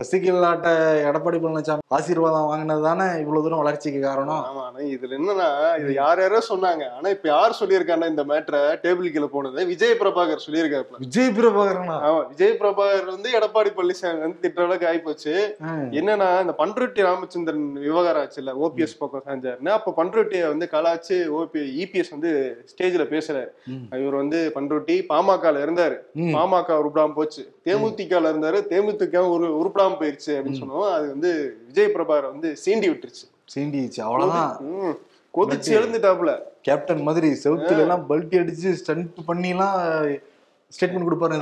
சசிகலாட்ட 0.00 0.72
எடப்பாடி 1.06 1.38
பழனிசாமி 1.42 1.82
ஆசீர்வாதம் 1.96 2.44
வாங்கினது 2.48 2.82
தானே 2.88 3.06
இவ்வளவு 3.22 3.42
தூரம் 3.44 3.60
வளர்ச்சிக்கு 3.60 4.00
காரணம்? 4.04 4.42
ஆமா 4.48 4.64
இதுல 4.96 5.16
என்னன்னா 5.16 5.48
இது 5.80 5.92
யார் 5.94 6.20
யாரோ 6.22 6.40
சொன்னாங்க. 6.50 6.84
ஆனா 6.96 7.08
இப்ப 7.14 7.26
யார் 7.32 7.56
சொல்லியிருக்காங்கன்னா 7.60 8.10
இந்த 8.12 8.24
மேட்ரை 8.30 8.60
டேபிள் 8.84 9.08
கீழே 9.14 9.28
போனது 9.32 9.64
விஜய் 9.70 9.94
பிரபாகர் 10.02 10.44
சொல்லியிருக்காருல 10.44 11.00
விஜய் 11.06 11.32
பிரபாகரனா? 11.38 11.96
ஆமா 12.08 12.20
விஜய் 12.30 12.54
பிரபாகர் 12.60 13.10
வந்து 13.14 13.32
எடப்பாடி 13.38 13.72
பழனிசாமி 13.78 14.22
வந்து 14.26 14.38
திட்ட 14.44 14.62
அளவுக்கு 14.66 14.88
ஆயிப்போச்சு. 14.90 15.34
என்னன்னா 16.00 16.28
இந்த 16.44 16.54
பண்ருட்டி 16.62 17.06
ராமச்சந்திரன் 17.08 17.66
விவகாரம் 17.86 18.22
ஆச்சுல்ல 18.22 18.54
ஓபிஎஸ் 18.66 18.96
பக்கம் 19.02 19.26
செஞ்சாருன்னு 19.32 19.74
அப்ப 19.78 19.96
பண்ருட்டியை 20.00 20.44
வந்து 20.52 20.68
கலாச்சு 20.76 21.18
ஓபி 21.40 21.64
இபிஎஸ் 21.82 22.14
வந்து 22.16 22.32
ஸ்டேஜ்ல 22.72 23.08
பேசுறாரு. 23.16 23.50
இவர் 24.04 24.20
வந்து 24.22 24.38
பண்ருட்டி 24.58 24.98
பாமகல 25.12 25.66
இருந்தாரு. 25.66 25.98
பாமக 26.38 26.80
உருப்படாம 26.84 27.14
போச்சு. 27.20 27.44
தேமுதிகல 27.68 28.32
இருந்தாரு. 28.34 28.58
தேமுதிக 28.72 29.26
ஒரு 29.34 29.46
உருப்படாம 29.60 29.86
போயிருச்சு 29.92 30.26
அப்படின்னு 30.26 30.60
சொன்னோம் 30.60 30.92
அது 30.92 31.08
வந்து 31.08 31.58
விஜய் 31.66 31.92
பிரபாகர் 31.94 32.30
வந்து 32.30 32.56
சீண்டி 32.64 32.88
விட்டுருச்சு. 32.88 33.26
சீண்டிச்சு 33.54 34.00
அவ்வளவுதான். 34.00 34.56
கொதிச்சு 35.34 35.70
எழுந்துட்டாப்புல. 35.78 36.38
கேப்டன் 36.62 37.02
மாதிரி 37.02 37.28
செவுத்துல 37.44 37.78
எல்லாம் 37.78 38.10
பல்ட்டி 38.10 38.36
அடிச்சு 38.42 38.72
ஸ்டண்ட் 38.72 39.24
பண்ணி 39.26 39.48
எல்லாம் 39.48 39.78
ஸ்டேட்மெண்ட் 40.76 41.08
கொடுப்பாரு 41.08 41.38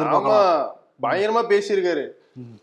பயங்கரமா 1.02 1.42
பேசியிருக்காரு. 1.52 2.04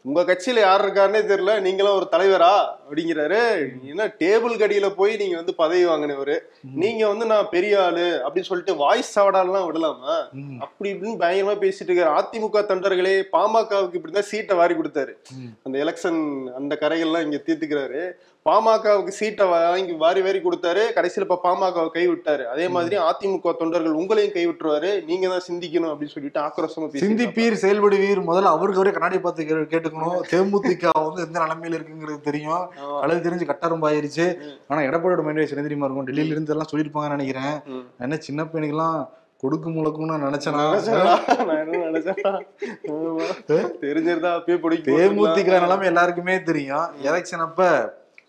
உங்க 0.04 0.22
கட்சியில 0.22 0.60
யார் 0.60 0.86
இருக்காருன்னே 0.86 1.22
தெரியல. 1.31 1.62
நீங்களும் 1.62 1.96
ஒரு 1.96 2.08
தலைவரா 2.12 2.66
அப்படிங்கிறாரு. 2.84 3.42
என்ன 3.84 4.08
டேபிள் 4.08 4.56
கடியில 4.62 4.90
போய் 4.90 5.16
நீங்க 5.16 5.36
வந்து 5.36 5.54
பதவி 5.54 5.86
வாங்கினவரு. 5.86 6.40
நீங்க 6.75 7.08
வந்து 7.08 7.25
நான் 7.25 7.50
பெரிய 7.50 7.84
ஆளு 7.84 8.22
அப்படின்னு 8.25 8.50
சொல்லிட்டு 8.50 8.75
வாய்ஸ் 8.75 9.20
சவடாலாம் 9.20 9.66
விடலாமா. 9.66 10.30
அப்படி 10.60 10.94
இப்படின்னு 10.94 11.22
பயங்கரமா 11.24 11.56
பேசிட்டு 11.64 11.88
இருக்காரு. 11.88 12.14
அதிமுக 12.20 12.64
தொண்டர்களே 12.70 13.24
பாமகவுக்கு 13.31 14.00
இப்படிதான் 14.00 14.30
சீட்டை 14.31 14.58
வாரி 14.58 14.74
கொடுத்தாரு. 14.74 15.14
அந்த 15.64 15.78
எலெக்ஷன் 15.86 16.22
அந்த 16.54 16.78
கரைகள்லாம் 16.81 17.24
இங்க 17.24 17.42
தீர்த்துக்கிறாரு. 17.46 18.12
பாமகவுக்கு 18.48 19.13
சீட்டை 19.18 19.45
வாங்கி 19.50 19.94
வாரி 20.01 20.22
வாரி 20.24 20.40
கொடுத்தாரு. 20.45 20.81
கடைசியில 20.95 21.25
இப்ப 21.25 21.38
பாமகவை 21.45 21.90
கை 21.95 22.04
விட்டாரு 22.10 22.44
அதே 22.54 22.66
மாதிரி 22.75 22.95
அதிமுக 23.10 23.54
தொண்டர்கள் 23.62 24.00
உங்களையும் 24.01 24.34
கை 24.36 24.44
விட்டுருவாரு 24.48 24.90
நீங்க 25.10 25.25
தான் 25.34 25.45
சிந்திக்கணும் 25.48 25.92
அப்படின்னு 25.92 26.16
சொல்லிட்டு 26.16 26.42
ஆக்ரோஷமா 26.48 26.90
சிந்திப்பீர் 27.06 27.62
செயல்படுவீர் 27.63 28.22
முதல்ல 28.30 28.54
அவருக்கு 28.56 28.81
அவரே 28.81 28.94
கண்ணாடி 28.98 29.19
பார்த்து 29.25 29.48
கேட்டுக்கணும். 29.74 30.19
தேமுதிக 30.34 30.92
வந்து 31.07 31.26
எந்த 31.28 31.38
நிலைமையில 31.45 31.78
இருக்குங்கிறது 31.80 32.19
தெரியும். 32.30 32.64
கலது 33.04 33.26
தெரிஞ்சு 33.28 33.50
கட்டாரம் 33.54 33.88
ஆயிருச்சு. 33.92 34.28
ஆனா 34.69 34.81
எடப்பாடியோட 34.90 35.23
மைண்ட் 35.26 35.56
என்ன 35.56 35.68
தெரியுமா 35.69 35.88
இருக்கும் 35.88 36.09
டெல்லியில 36.12 36.35
இருந்து 36.35 36.56
எல்லாம் 36.57 36.71
சொல்லியிருப்பாங்கன்னு 36.73 37.18
நினைக்கிறேன். 37.18 37.57
என்ன 38.06 38.21
சின்ன 38.28 38.50
பையனுக்கெல்லாம் 38.52 39.00
கொடுக்கு 39.44 39.69
முழக்கும்னு 39.78 40.23
நினைச்சேனா. 40.28 40.62
தெரிஞ்சிருந்தா 43.88 44.31
அப்பயே 44.38 44.57
பிடிக்கும். 44.64 44.95
தேமுதிக 45.02 45.59
நிலைமை 45.66 45.88
எல்லாருக்குமே 45.94 46.38
தெரியும். 46.52 46.88
எலெக்ஷன் 47.09 47.45
அப்ப 47.50 47.68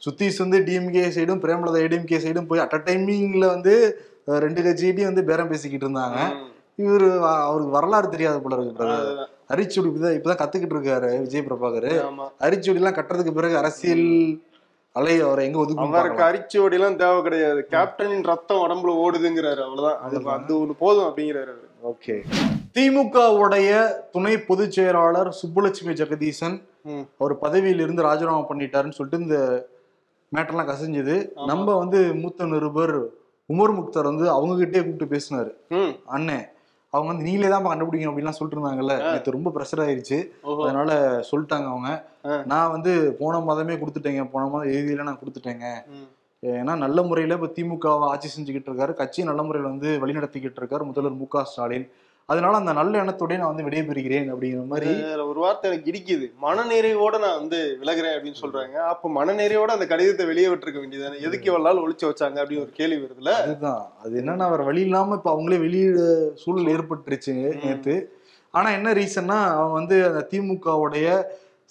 சுத்தீஷ் 0.02 0.42
வந்து 0.42 0.58
டிஎம்கே 0.66 1.04
சைடும் 1.16 1.42
பிரேமலதா 1.44 1.82
ஏடிஎம்கே 1.84 2.18
சைடும் 2.24 2.48
போய் 2.48 2.62
அட் 2.64 2.76
அ 2.78 2.80
டைமிங்ல 2.88 3.46
வந்து 3.54 3.74
ரெண்டு 4.44 4.60
கட்சிகிட்டையும் 4.66 5.10
வந்து 5.10 5.24
பேரம் 5.30 5.52
பேசிக்கிட்டு 5.52 5.86
இருந்தாங்க. 5.86 6.18
இவரு 6.82 7.08
அவருக்கு 7.46 7.76
வரலாறு 7.76 8.08
தெரியாத 8.14 8.38
போல 8.44 8.56
இருக்கு. 8.62 8.86
அரிச்சுடி 9.52 9.88
இப்பதான் 9.90 10.16
இப்பதான் 10.16 10.40
கத்துக்கிட்டு 10.40 10.76
இருக்காரு 10.76 11.10
விஜய் 11.24 11.46
பிரபாகர். 11.48 11.90
அரிச்சுடி 12.46 12.80
எல்லாம் 12.80 12.96
கட்டுறதுக்கு 12.98 13.36
பிறகு 13.38 13.56
அரசியல் 13.62 14.08
அலை 14.96 15.14
அவரை 15.26 15.44
எங்க 15.46 15.58
ஒதுக்கும் 15.62 15.94
அவருக்கு 15.98 16.24
அரிச்சோடி 16.28 16.76
எல்லாம் 16.78 16.98
தேவை 17.02 17.20
கிடையாது. 17.26 17.60
கேப்டனின் 17.74 18.26
ரத்தம் 18.30 18.62
உடம்புல 18.64 18.92
ஓடுதுங்கிறாரு 19.04 19.62
அவ்வளவுதான். 19.66 19.98
அது 20.06 20.20
அது 20.36 20.54
ஒண்ணு 20.62 20.74
போதும் 20.82 21.06
அப்படிங்கிறாரு. 21.08 21.54
ஓகே 21.92 22.16
திமுகவுடைய 22.76 23.70
துணை 24.14 24.34
பொதுச் 24.48 24.76
செயலாளர் 24.76 25.30
சுப்புலட்சுமி 25.40 25.94
ஜெகதீசன். 26.00 26.56
அவர் 27.20 27.34
பதவியில 27.44 27.84
இருந்து 27.86 28.06
ராஜினாமா 28.08 28.42
பண்ணிட்டாருன்னு 28.50 28.98
சொல்லிட்டு 28.98 29.24
இந்த 29.26 29.38
மேட்டர்லாம் 30.33 30.71
கசிஞ்சது. 30.71 31.16
நம்ம 31.50 31.76
வந்து 31.83 32.00
மூத்த 32.23 32.47
நிருபர் 32.54 32.97
உமர் 33.50 33.73
முக்தார் 33.78 34.11
வந்து 34.11 34.26
அவங்க 34.31 34.54
கிட்டே 34.57 34.83
கூப்பிட்டு 34.85 35.14
பேசினாரு. 35.14 35.50
அண்ணன் 36.16 36.45
அவங்க 36.93 37.09
வந்து 37.11 37.26
நீங்களே 37.28 37.49
தான் 37.52 37.64
கண்டுபிடிக்கணும் 37.64 38.11
அப்படின்லாம் 38.11 38.37
சொல்லிட்டு 38.37 38.57
இருந்தாங்கல்ல 38.59 38.97
நேற்று 39.12 39.35
ரொம்ப 39.37 39.50
ப்ரெஷர் 39.54 39.83
ஆயிருச்சு. 39.85 40.19
அதனால 40.64 40.90
சொல்லிட்டாங்க 41.31 41.66
அவங்க. 41.73 41.90
நான் 42.52 42.73
வந்து 42.75 42.93
போன 43.21 43.40
மாதமே 43.49 43.76
கொடுத்துட்டேங்க. 43.81 44.25
போன 44.35 44.45
மாதம் 44.52 44.73
எழுதியில 44.75 45.07
நான் 45.09 45.21
கொடுத்துட்டேங்க. 45.23 45.66
ஏன்னா 46.43 46.73
நல்ல 46.85 46.99
முறையில 47.09 47.37
இப்ப 47.38 47.50
திமுகவை 47.57 48.07
ஆட்சி 48.12 48.28
செஞ்சுக்கிட்டு 48.37 48.71
இருக்காரு. 48.71 48.93
கட்சி 48.95 49.21
நல்ல 49.31 49.43
முறையில் 49.43 49.71
வந்து 49.73 49.90
வழிநடத்திக்கிட்டு 50.02 50.61
இருக்காரு 50.62 50.85
முதல்வர் 50.90 51.21
மு 51.21 51.26
க 51.35 51.45
ஸ்டாலின். 51.50 51.87
அதனால 52.28 52.57
அந்த 52.57 52.73
நல்ல 52.73 52.93
எண்ணத்தோடய 53.02 53.38
நான் 53.38 53.52
வந்து 53.54 53.66
விடைபெறுகிறேன் 53.69 54.28
அப்படிங்கிற 54.33 54.62
மாதிரி 54.66 54.90
ஒரு 55.23 55.40
வார்த்தை 55.40 55.71
எனக்கு 55.71 55.90
இடிக்குது. 55.90 56.26
மனநிறைவோட 56.43 57.19
நான் 57.19 57.38
வந்து 57.38 57.59
விலகுறேன் 57.83 58.14
அப்படின்னு 58.16 58.43
சொல்றாங்க. 58.43 58.76
அப்ப 58.93 59.11
மனநிறைவோட 59.16 59.73
அந்த 59.76 59.87
கடிதத்தை 59.87 60.26
வெளியே 60.26 60.47
விட்டுருக்க 60.47 60.81
வேண்டியதானே 60.83 61.21
எதுக்கு 61.21 61.50
இவ்வளவு 61.50 61.66
நாள் 61.69 61.83
ஒளிச்சு 61.85 62.07
வச்சாங்க 62.07 62.38
அப்படின்னு 62.43 62.64
ஒரு 62.66 62.73
கேள்வி 62.73 62.99
வருதுல 63.04 63.35
அதுதான். 63.40 63.83
அது 64.04 64.23
என்னன்னா 64.23 64.50
வேற 64.50 64.62
வழி 64.62 64.81
இல்லாம 64.81 65.14
இப்ப 65.14 65.35
அவங்களே 65.35 65.59
வெளியிட 65.59 66.00
சூழல் 66.35 66.73
ஏற்பட்டுருச்சு 66.76 67.64
நேத்து. 67.64 67.97
ஆனா 68.54 68.71
என்ன 68.71 68.93
ரீசன்னா 68.93 69.38
அவங்க 69.54 69.73
வந்து 69.73 69.97
அந்த 70.07 70.21
திமுகவுடைய 70.31 71.07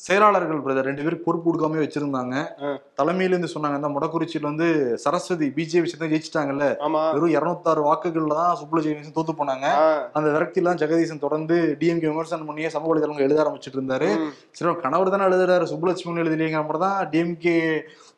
செயலாளர்கள் 0.03 0.63
பிரதர் 0.63 0.81
ரெண்டு 0.81 1.01
பேருக்கு 1.01 1.24
பொறுப்பு 1.24 1.45
கொடுக்காம 1.45 1.77
வச்சிருந்தாங்க. 1.81 2.36
ஆ. 2.62 2.69
தலைமையில 3.00 3.29
இருந்து 3.29 3.51
சொன்னாங்க 3.53 3.75
இந்த 3.75 3.88
மொடக்குறிச்சியில 3.88 4.41
வந்து 4.41 4.67
சரஸ்வதி 4.95 5.48
பிஜேபி 5.50 5.86
சேர்ந்து 5.86 6.12
ஜெயிச்சிட்டாங்கல்ல. 6.13 6.65
வெறும் 7.13 7.33
இருநூத்தாறு 7.33 7.81
வாக்குகள்ல 7.81 8.33
தான் 8.33 8.55
சுப்புலட்சுமி 8.55 9.13
தோத்து 9.15 9.33
போனாங்க. 9.33 9.65
அந்த 10.13 10.29
விரக்தியெல்லாம் 10.29 10.79
ஜெகதீசன் 10.81 11.19
தொடர்ந்து 11.19 11.77
டிஎம்கே 11.79 12.07
விமர்சனம் 12.07 12.45
பண்ணியே 12.45 12.69
சமூக 12.69 12.91
வலைதளங்கள் 12.93 13.22
எழுத 13.22 13.43
ஆரம்பிச்சிட்டு 13.43 13.79
இருந்தாரு. 13.79 14.10
சரி 14.53 14.75
கணவர் 14.81 15.10
தானே 15.10 15.24
எழுதுறாரு 15.24 15.63
சுப்புலட்சுமி 15.63 16.22
எழுதலைங்கிற 16.24 16.63
மாதிரி 16.63 16.79
தான் 16.79 17.10
டிஎம்கே 17.12 17.55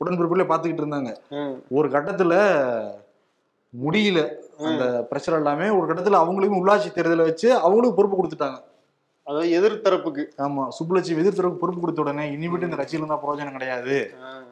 உடன்பிறப்புல 0.01 0.45
பாத்துக்கிட்டு 0.45 0.83
இருந்தாங்க. 0.85 1.11
ஒரு 1.71 1.89
கட்டத்துல 1.89 2.33
முடியல. 3.73 4.19
அந்த 4.65 4.83
பிரச்சனை 5.09 5.37
எல்லாமே 5.37 5.69
ஒரு 5.69 5.85
கட்டத்துல 5.87 6.19
அவங்களுக்கும் 6.21 6.61
உள்ளாட்சி 6.61 6.89
தேர்தலை 6.91 7.23
வச்சு 7.23 7.57
அவங்களுக்கும் 7.57 7.95
பொறுப்பு 7.95 8.17
கொடுத்துட்டாங்க. 8.17 8.59
அதாவது 9.27 9.49
எதிர்த்தரப்புக்கு. 9.57 10.23
ஆமா 10.37 10.63
சுப்புலட்சுமி 10.77 11.21
எதிர்த்தரவுக்கு 11.21 11.57
பொறுப்பு 11.57 11.81
கொடுத்த 11.81 12.01
உடனே 12.01 12.25
இனிமேட்டு 12.31 12.61
இந்த 12.61 12.75
கட்சியில 12.75 13.01
இருந்தா 13.01 13.19
பிரயோஜனம் 13.23 13.51
கிடையாது. 13.51 13.95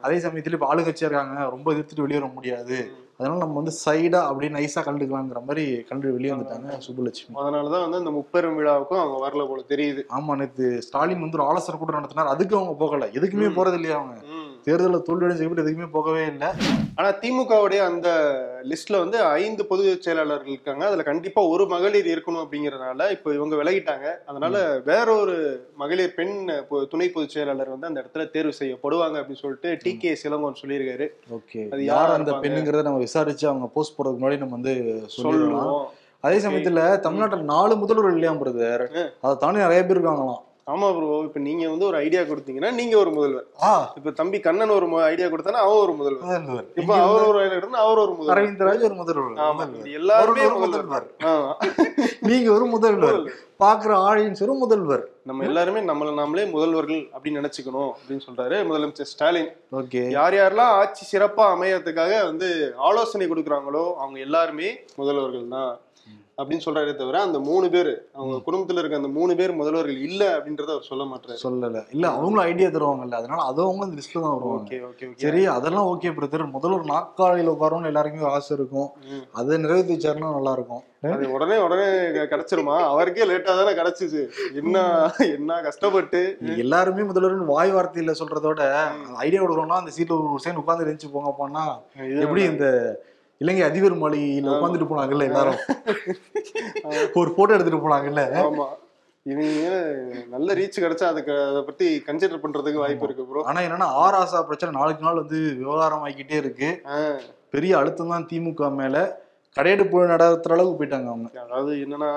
அதே 0.00 0.16
சமயத்துல 0.16 0.52
இப்ப 0.52 0.68
ஆளுங்கட்சியா 0.72 1.08
இருக்காங்க 1.08 1.44
ரொம்ப 1.48 1.72
எதிர்த்துட்டு 1.72 2.00
வெளியே 2.00 2.18
வர 2.18 2.30
முடியாது. 2.34 2.78
அதனால 3.18 3.38
நம்ம 3.38 3.54
வந்து 3.54 3.72
சைடா 3.84 4.20
அப்படியே 4.24 4.52
நைஸா 4.52 4.80
கண்டுக்கலாங்கிற 4.82 5.40
மாதிரி 5.44 5.64
கண்டு 5.82 6.12
வெளியே 6.12 6.32
வந்துட்டாங்க 6.32 6.78
சுப்புலட்சுமி. 6.86 7.34
அதனாலதான் 7.40 7.82
வந்து 7.82 7.96
அந்த 7.96 8.10
முப்பெரும் 8.10 8.56
விழாவுக்கும் 8.58 9.00
அவங்க 9.00 9.18
வரல 9.24 9.46
போல 9.46 9.62
தெரியுது. 9.68 10.02
ஆமா 10.16 10.36
நேத்து 10.36 10.82
ஸ்டாலின் 10.82 11.20
வந்து 11.20 11.38
ஒரு 11.38 11.46
ஆலோசனை 11.46 11.78
கூட 11.78 11.92
நடத்தினார். 11.92 12.26
அதுக்கு 12.26 12.56
அவங்க 12.56 12.74
போகல. 12.74 13.06
எதுக்குமே. 13.14 13.50
போறது 13.56 13.74
இல்லையா 13.74 13.98
அவங்க. 13.98 14.16
தேர்தலில் 14.66 15.04
தோல்வியடைஞ்சு 15.06 15.38
செய்யப்பட்டு 15.38 15.64
எதுக்குமே 15.64 15.88
போகவே 15.96 16.22
இல்லை. 16.32 16.48
ஆனா 16.98 17.08
திமுகவுடைய 17.22 17.80
அந்த 17.90 18.08
லிஸ்ட்ல 18.70 18.98
வந்து 19.02 19.18
ஐந்து 19.38 19.62
பொதுச் 19.70 20.04
செயலாளர்கள் 20.06 20.52
இருக்காங்க. 20.54 20.84
அதுல 20.86 21.02
கண்டிப்பா 21.08 21.40
ஒரு 21.54 21.64
மகளிர் 21.66 22.10
இருக்கணும் 22.14 22.42
அப்படிங்கறதுனால 22.44 23.10
இப்போ 23.16 23.32
இவங்க 23.38 23.54
விலகிட்டாங்க. 23.62 24.06
அதனால 24.26 24.54
வேற 24.90 25.06
ஒரு 25.14 25.36
மகளிர் 25.82 26.14
பெண் 26.18 26.36
துணை 26.92 27.08
பொதுச் 27.16 27.34
செயலாளர் 27.36 27.72
வந்து 27.74 27.90
அந்த 27.90 27.98
இடத்துல 28.02 28.30
தேர்வு 28.30 28.54
செய்யப்படுவாங்க 28.60 29.18
அப்படின்னு 29.20 29.42
சொல்லிட்டு 29.44 29.72
டி 29.82 29.94
கே 29.96 30.12
சிலங்கோன் 30.22 30.60
சொல்லியிருக்காரு. 30.62 31.08
ஓகே. 31.38 31.62
அது 31.74 31.84
யார் 31.84 32.16
அந்த? 32.18 32.32
பெண்ணுங்கிறத 32.46 32.86
நம்ம 32.88 33.04
விசாரிச்சு 33.06 33.46
அவங்க 33.48 33.68
போஸ்ட் 33.76 33.98
போறதுக்கு 33.98 34.22
முன்னாடி 34.22 34.42
நம்ம 34.44 34.58
வந்து 34.60 34.74
சொல்லலாம் 35.18 35.74
அதே 36.24 36.36
சமயத்துல 36.38 36.82
தமிழ்நாட்டுல 37.04 37.42
நாலு 37.54 37.74
முதல்வர் 37.76 38.12
இல்லையா 38.12 38.34
பிரதர் 38.42 38.84
அதை 39.20 39.34
தாண்டி 39.40 39.58
நிறைய 39.60 39.80
பேர் 39.84 39.98
இருக்காங்களாம். 39.98 40.42
ஆமா 40.66 40.96
ப்ரோ 40.96 41.22
இப்ப 41.24 41.40
நீங்க 41.40 41.68
வந்து 41.68 41.86
ஒரு 41.86 41.96
ஐடியா 41.96 42.20
கொடுத்தீங்கன்னா 42.22 42.72
நீங்க 42.72 42.98
ஒரு 42.98 43.10
முதல்வர். 43.10 43.46
இப்ப 43.96 44.10
தம்பி 44.10 44.40
கண்ணன் 44.40 44.70
ஒரு 44.70 45.02
ஐடியா 45.02 45.28
கொடுத்தானா 45.28 45.60
அவன் 45.64 45.76
ஒரு 45.76 45.92
முதல்வர். 45.92 46.66
இப்ப 46.74 46.94
அவர் 47.00 47.22
ஒரு 47.22 47.38
ஐடியா 47.40 47.58
கொடுத்தா 47.58 47.82
அவர் 47.86 47.98
ஒரு 47.98 48.12
முதல்வர். 48.12 48.34
அரவிந்த் 48.36 48.84
ஒரு 48.84 48.94
முதல்வர். 48.94 49.34
எல்லாருமே 50.00 50.44
ஒரு 50.44 50.58
முதல்வர். 50.58 51.06
நீங்க 52.30 52.52
ஒரு 52.52 52.64
முதல்வர். 52.66 53.18
பாக்குற 53.60 53.92
ஆடியன்ஸ் 54.06 54.42
ஒரு 54.42 54.54
முதல்வர். 54.54 55.02
நம்ம 55.22 55.44
எல்லாருமே 55.44 55.80
நம்மள 55.80 56.10
நாமளே 56.14 56.44
முதல்வர்கள் 56.50 57.02
அப்படின்னு 57.14 57.40
நினைச்சுக்கணும் 57.40 57.92
அப்படின்னு 57.92 58.26
சொல்றாரு 58.28 58.56
முதலமைச்சர் 58.70 59.10
ஸ்டாலின். 59.12 59.50
ஓகே. 59.72 60.02
யார் 60.10 60.34
யாரெல்லாம் 60.34 60.74
ஆட்சி 60.80 61.04
சிறப்பா 61.12 61.46
அமையறதுக்காக 61.54 62.24
வந்து 62.24 62.48
ஆலோசனை 62.88 63.28
கொடுக்குறாங்களோ 63.28 63.94
அவங்க 63.94 64.18
எல்லாருமே 64.18 64.70
முதல்வர்கள் 64.98 65.48
தான். 65.48 65.72
அப்படின்னு 66.38 66.64
சொல்றாரே 66.64 66.92
தவிர 67.00 67.16
அந்த 67.26 67.38
மூணு 67.48 67.66
பேர் 67.74 67.90
அவங்க 68.18 68.36
குடும்பத்துல 68.46 68.80
இருக்க 68.80 69.00
அந்த 69.00 69.10
மூணு 69.16 69.32
பேர் 69.40 69.58
முதல்வர்கள் 69.58 69.98
இல்ல 70.08 70.22
அப்படின்றத 70.36 70.72
அவர் 70.74 70.88
சொல்ல 70.88 71.04
மாட்டாரு 71.10 71.42
சொல்லல. 71.44 71.82
இல்ல 71.94 72.06
அவங்களும் 72.16 72.46
ஐடியா 72.50 72.68
தருவாங்கல்ல. 72.76 73.20
அதனால 73.20 73.44
அது 73.50 73.60
அவங்க 73.66 73.86
அந்த 73.86 73.98
லிஸ்ட்ல 74.00 74.24
தான் 74.24 74.34
வருவாங்க. 74.36 74.64
ஓகே 74.64 74.78
ஓகே 74.88 75.10
சரி 75.24 75.42
அதெல்லாம் 75.56 75.90
ஓகே 75.92 76.12
பிரதர் 76.18 76.44
முதல்வர் 76.56 76.90
நாற்காலியில 76.94 77.54
உட்காரணும்னு 77.56 77.92
எல்லாருக்குமே 77.92 78.32
ஆசை 78.32 78.52
இருக்கும். 78.58 78.90
அதை 79.40 79.60
நிறைவேற்றிச்சாருன்னா 79.64 80.32
நல்லா 80.38 80.54
இருக்கும். 80.58 80.82
அது 81.14 81.24
உடனே 81.36 81.56
உடனே 81.64 81.86
கிடைச்சிருமா? 82.32 82.76
அவருக்கே 82.90 83.24
லேட்டா 83.30 83.54
தானே 83.58 83.72
கிடைச்சிச்சு 83.78 84.22
என்ன 84.60 84.76
என்ன 85.36 85.60
கஷ்டப்பட்டு? 85.66 86.20
எல்லாருமே 86.64 87.02
முதல்வர்னு 87.10 87.50
வாய் 87.54 87.74
வார்த்தையில 87.76 88.14
சொல்றதோட 88.20 88.60
ஐடியா 89.24 89.42
கொடுக்கணும்னா 89.42 89.82
அந்த 89.82 89.92
சீட்ல 89.96 90.16
ஒரு 90.20 90.44
சைன் 90.46 90.62
உட்கார்ந்து 90.62 90.86
இருந்துச்சு 90.86 91.14
போங்க 91.16 91.32
போனா 91.40 91.64
எப்படி 92.24 92.44
இந்த 92.52 92.68
இலங்கை 93.40 93.62
அதிபர் 93.64 94.00
மாளிகையில 94.00 94.52
உட்காந்துட்டு 94.52 94.90
போனாங்கல்ல 94.90 95.28
எல்லாரும். 95.30 95.60
ஒரு 97.16 97.30
போட்டோ 97.36 97.54
எடுத்துட்டு 97.56 97.84
போனாங்கல்ல. 97.84 98.22
ஆமா. 98.42 98.66
இவங்க 99.26 99.68
நல்ல 100.32 100.54
ரீச் 100.54 100.82
கிடைச்சா 100.82 101.06
அதுக்கு 101.10 101.34
அதை 101.42 101.60
பத்தி 101.62 101.86
கன்சிடர் 102.08 102.42
பண்றதுக்கு 102.42 102.82
வாய்ப்பு 102.82 103.06
இருக்கு 103.06 103.24
ப்ரோ 103.28 103.44
ஆனா 103.50 103.60
என்னன்னா 103.66 103.88
ஆர் 104.00 104.18
ஆசா 104.18 104.40
பிரச்சனை 104.48 104.72
நாளுக்கு 104.74 105.06
நாள் 105.06 105.22
வந்து 105.22 105.38
விவகாரம் 105.60 106.04
ஆகிக்கிட்டே 106.04 106.36
இருக்கு 106.42 106.68
பெரிய 107.54 107.72
அழுத்தம் 107.78 108.12
தான் 108.12 108.26
திமுக 108.30 108.68
மேல. 108.76 108.96
கடையெடுப்பு 109.56 109.98
நடத்துற 110.06 110.54
அளவுக்கு 110.54 110.78
போயிட்டாங்க 110.78 111.08
அவங்க. 111.10 111.28
அதாவது 111.44 111.72
என்னன்னா 111.82 112.08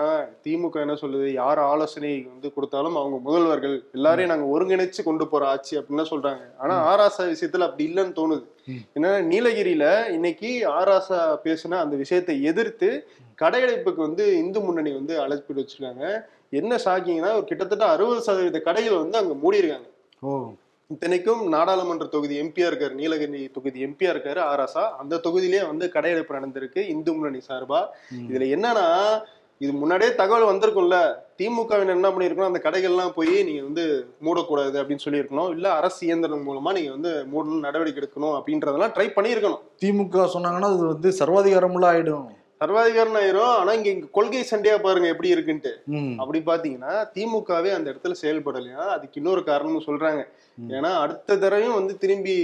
திமுக 0.43 0.77
என்ன 0.81 0.95
சொல்லுது? 1.01 1.27
யார் 1.33 1.59
ஆலோசனை 1.65 2.11
வந்து 2.27 2.47
கொடுத்தாலும் 2.53 2.95
அவங்க 2.95 3.17
முதல்வர்கள் 3.25 3.75
எல்லாரையும் 3.93 4.31
நாங்க 4.33 4.47
ஒருங்கிணைச்சு 4.53 5.01
கொண்டு 5.03 5.27
போற 5.27 5.45
ஆட்சி 5.47 5.73
அப்படின்னு 5.79 6.05
சொல்றாங்க. 6.11 6.43
ஆனா 6.57 6.75
ஆராசா 6.87 7.25
விஷயத்துல 7.31 7.67
அப்படி 7.67 7.85
இல்லைன்னு 7.89 8.17
தோணுது. 8.17 8.43
ஏன்னா 8.95 9.11
நீலகிரியில 9.29 9.85
இன்னைக்கு 10.11 10.49
ஆராசா 10.73 11.19
பேசின 11.45 11.79
அந்த 11.83 11.95
விஷயத்தை 11.95 12.35
எதிர்த்து 12.43 12.89
கடையடைப்புக்கு 13.39 14.01
வந்து 14.01 14.25
இந்து 14.37 14.59
முன்னணி 14.61 14.93
வந்து 14.93 15.15
அழைப்பு 15.23 15.57
வச்சிருக்காங்க 15.57 16.05
என்ன 16.53 16.73
ஷாக்கிங்னா 16.83 17.31
ஒரு 17.37 17.45
கிட்டத்தட்ட 17.45 17.85
அறுபது 17.93 18.21
சதவீத 18.21 18.59
கடைகள் 18.61 19.01
வந்து 19.01 19.17
அங்க 19.17 19.33
மூடி 19.35 19.61
இருக்காங்க 19.61 19.87
ஓ. 20.21 20.31
இத்தனைக்கும் 20.89 21.41
நாடாளுமன்ற 21.53 22.05
தொகுதி 22.11 22.35
எம்பியா 22.41 22.67
இருக்காரு 22.69 22.93
நீலகிரி 22.99 23.39
தொகுதி 23.55 23.79
எம்பியா 23.85 24.11
இருக்காரு 24.13 24.39
ஆராசா 24.51 24.83
அந்த 25.01 25.19
தொகுதியிலேயே 25.25 25.63
வந்து 25.67 25.85
கடையெடுப்பு 25.95 26.37
நடந்திருக்கு 26.37 26.81
இந்து 26.93 27.13
முன்னணி 27.13 27.41
சார்பா. 27.49 27.79
இதுல 28.29 28.45
என்னன்னா 28.55 28.85
இது 29.61 29.71
முன்னாடியே 29.73 30.15
தகவல் 30.15 30.49
வந்திருக்கும்ல 30.49 30.97
திமுகவினர் 31.39 31.95
என்ன 31.97 32.09
பண்ணிருக்கணும் 32.09 32.49
அந்த 32.49 32.61
கடைகள்லாம் 32.63 33.13
போய் 33.15 33.35
நீங்க 33.43 33.61
வந்து 33.63 33.85
மூடக்கூடாது 34.25 34.75
அப்படின்னு 34.81 35.05
சொல்லியிருக்கணும் 35.05 35.51
இல்ல 35.55 35.67
அரசு 35.73 36.01
இயந்திரம் 36.07 36.47
மூலமா 36.47 36.73
நீங்க 36.77 36.91
வந்து 36.91 37.11
மூடணும் 37.33 37.65
நடவடிக்கை 37.67 38.01
எடுக்கணும் 38.03 38.35
அப்படின்றதெல்லாம் 38.37 38.95
ட்ரை 38.97 39.07
பண்ணியிருக்கணும். 39.17 39.63
திமுக 39.83 40.27
சொன்னாங்கன்னா 40.35 40.71
அது 40.73 40.85
வந்து 40.93 41.11
சர்வாதிகாரமுள்ள 41.21 41.87
ஆயிடும். 41.93 42.27
சர்வாதிகாரம் 42.61 43.17
ஆயிரும் 43.19 43.55
ஆனா 43.59 43.71
இங்க 43.73 43.89
இங்க 43.89 44.07
கொள்கை 44.17 44.43
சண்டையா 44.51 44.75
பாருங்க 44.85 45.07
எப்படி 45.13 45.29
இருக்குன்ட்டு. 45.35 45.71
அப்படி 46.21 46.39
பாத்தீங்கன்னா 46.45 46.93
திமுகவே 47.15 47.71
அந்த 47.77 47.87
இடத்துல 47.93 48.15
செயல்படலையா 48.23 48.83
அதுக்கு 48.95 49.19
இன்னொரு 49.21 49.43
காரணமும் 49.43 49.87
சொல்றாங்க. 49.89 50.21
ஏன்னா 50.77 50.91
அடுத்த 51.03 51.37
தடவையும் 51.37 51.77
வந்து 51.79 51.95
திரும்பி 51.97 52.35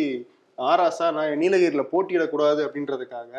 ஆராசா 0.57 1.11
நான் 1.11 1.37
நீலகிரியில 1.37 1.83
போட்டியிடக்கூடாது 1.89 2.61
அப்படின்றதுக்காக. 2.63 3.31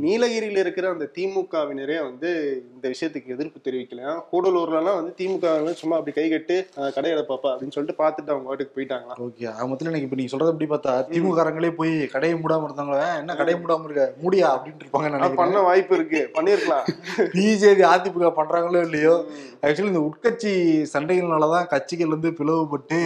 நீலகிரியில 0.00 0.58
இருக்கிற 0.58 0.88
அந்த 0.88 1.10
திமுகவினரே 1.14 2.02
வந்து 2.02 2.30
இந்த 2.68 2.86
விஷயத்துக்கு 2.88 3.26
எதிர்ப்பு 3.26 3.60
தெரிவிக்கலையா 3.60 4.12
கூடலூர்லலாம் 4.30 4.94
வந்து 4.94 5.14
திமுக 5.18 5.46
சும்மா 5.74 5.96
அப்படி 5.96 6.12
கை 6.12 6.28
கட்டு 6.28 6.56
"அஹ், 6.76 6.92
கடையிட 6.94 7.22
பாப்பா 7.24 7.50
அப்படின்னு 7.52 7.72
சொல்லிட்டு 7.72 8.02
பார்த்துட்டு 8.02 8.30
அவங்க 8.30 8.48
வாட்டுக்கு 8.48 8.76
போயிட்டாங்களாம். 8.76 9.20
ஓகே 9.22 9.46
அது 9.52 9.66
மொத்தம் 9.66 9.88
எனக்கு 9.88 10.04
இப்ப 10.04 10.16
நீங்க 10.16 10.30
சொல்றது 10.30 10.52
எப்படி 10.52 10.70
பார்த்தா 10.70 10.94
திமுக 11.10 11.36
காரங்களே 11.36 11.70
போய் 11.72 12.06
கடையை 12.06 12.38
மூடாம 12.38 12.68
இருந்தாங்களே? 12.68 13.06
என்ன 13.18 13.36
கடையை 13.36 13.60
மூடாம 13.60 13.84
இருக்க? 13.84 14.06
முடியா? 14.20 14.50
அப்படின்ட்டு 14.54 14.84
இருப்பாங்க 14.84 15.34
பண்ண 15.36 15.60
வாய்ப்பு 15.62 15.94
இருக்கு. 15.94 16.22
பண்ணிருக்கலாம். 16.34 16.84
பிஜேபி 17.34 17.84
அதிமுக 17.90 18.30
பண்றாங்களோ 18.36 18.82
இல்லையோ? 18.82 19.16
ஆக்சுவலி 19.62 19.90
இந்த 19.90 20.02
உட்கட்சி 20.02 20.52
சண்டைகள்னாலதான் 20.92 21.66
கட்சிகள் 21.66 22.08
வந்து 22.08 22.30
பிளவுபட்டு 22.32 22.98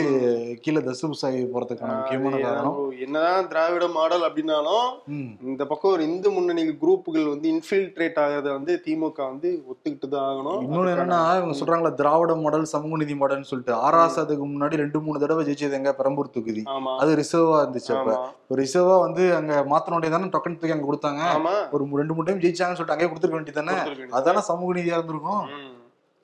கீழே 0.60 0.80
தசுபுசாகி 0.82 1.40
போறதுக்கான 1.48 1.96
முக்கியமான 1.96 2.40
காரணம். 2.40 2.78
என்னதான் 3.00 3.35
திராவிட 3.50 3.86
மாடல் 3.96 4.24
அப்படின்னாலும். 4.28 4.86
இந்த 5.50 5.62
பக்கம் 5.70 5.92
ஒரு 5.96 6.02
இந்து 6.08 6.28
முன்னணி 6.36 6.62
குரூப்புகள் 6.82 7.26
வந்து 7.32 7.46
இன்ஃபில்ட்ரேட் 7.54 8.18
ஆகிறத 8.24 8.48
வந்து 8.56 8.72
திமுக 8.86 9.20
வந்து 9.30 9.48
ஒத்துக்கிட்டு 9.70 10.08
தான் 10.14 10.26
ஆகணும். 10.30 10.58
இன்னொன்னு 10.66 10.92
என்னன்னா 10.94 11.20
இவங்க 11.38 11.56
சொல்றாங்களா 11.60 11.92
திராவிட 12.00 12.34
மாடல் 12.44 12.66
சமூக 12.74 13.00
நீதி 13.02 13.16
மாடல்னு 13.22 13.50
சொல்லிட்டு. 13.52 13.74
ஆறாசத்துக்கு 13.86 14.46
முன்னாடி 14.52 14.82
ரெண்டு 14.84 15.00
மூணு 15.06 15.22
தடவை 15.24 15.44
ஜெயிச்சது 15.48 15.78
எங்க? 15.80 15.92
பெரம்பூர் 16.00 16.34
தொகுதி. 16.38 16.64
அது 17.02 17.12
ரிசர்வா 17.22 17.60
இருந்துச்சு 17.64 17.94
அப்ப. 17.98 18.18
ரிசர்வா 18.62 18.98
வந்து 19.06 19.24
அங்க 19.38 19.54
மாத்தினோடே 19.72 20.10
தானே 20.16 20.32
டொக்கன் 20.34 20.58
தூக்கி 20.58 20.76
அங்க 20.78 20.88
கொடுத்தாங்க. 20.90 21.22
ஒரு 21.76 22.02
ரெண்டு 22.02 22.16
மூணு 22.16 22.28
டைம் 22.28 22.44
ஜெயிச்சாங்கன்னு 22.44 22.80
சொல்லிட்டு 22.80 22.98
அங்கே 22.98 23.10
கொடுத்துருக்க 23.12 23.40
வேண்டியது 23.40 23.60
தானே? 23.62 23.72
கொடுத்திருக்க 23.72 24.04
வேண்டியது. 24.04 24.20
அதானே 24.20 24.44
சமூக 24.50 24.78
நீதியா 24.78 24.98
இருந்திருக்கும். 24.98 25.44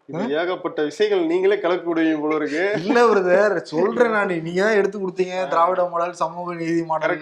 ஏகப்பட்ட 0.09 0.83
விஷயங்கள் 0.83 1.27
நீங்களே 1.27 1.59
கலக்க 1.59 1.95
விடுவீங்க 1.95 2.21
போல 2.21 2.35
இருக்கு. 2.35 2.81
இல்ல 2.85 3.13
பிரதர் 3.13 3.57
சொல்றேன் 3.57 4.11
நான். 4.11 4.43
நீங்க 4.43 4.63
தான் 4.63 4.75
எடுத்து 4.75 4.99
கொடுத்தீங்க? 4.99 5.49
திராவிட 5.49 5.85
மாடல் 5.85 6.13
சமூக 6.13 6.55
நீதி 6.55 6.83
மாடல் 6.83 7.19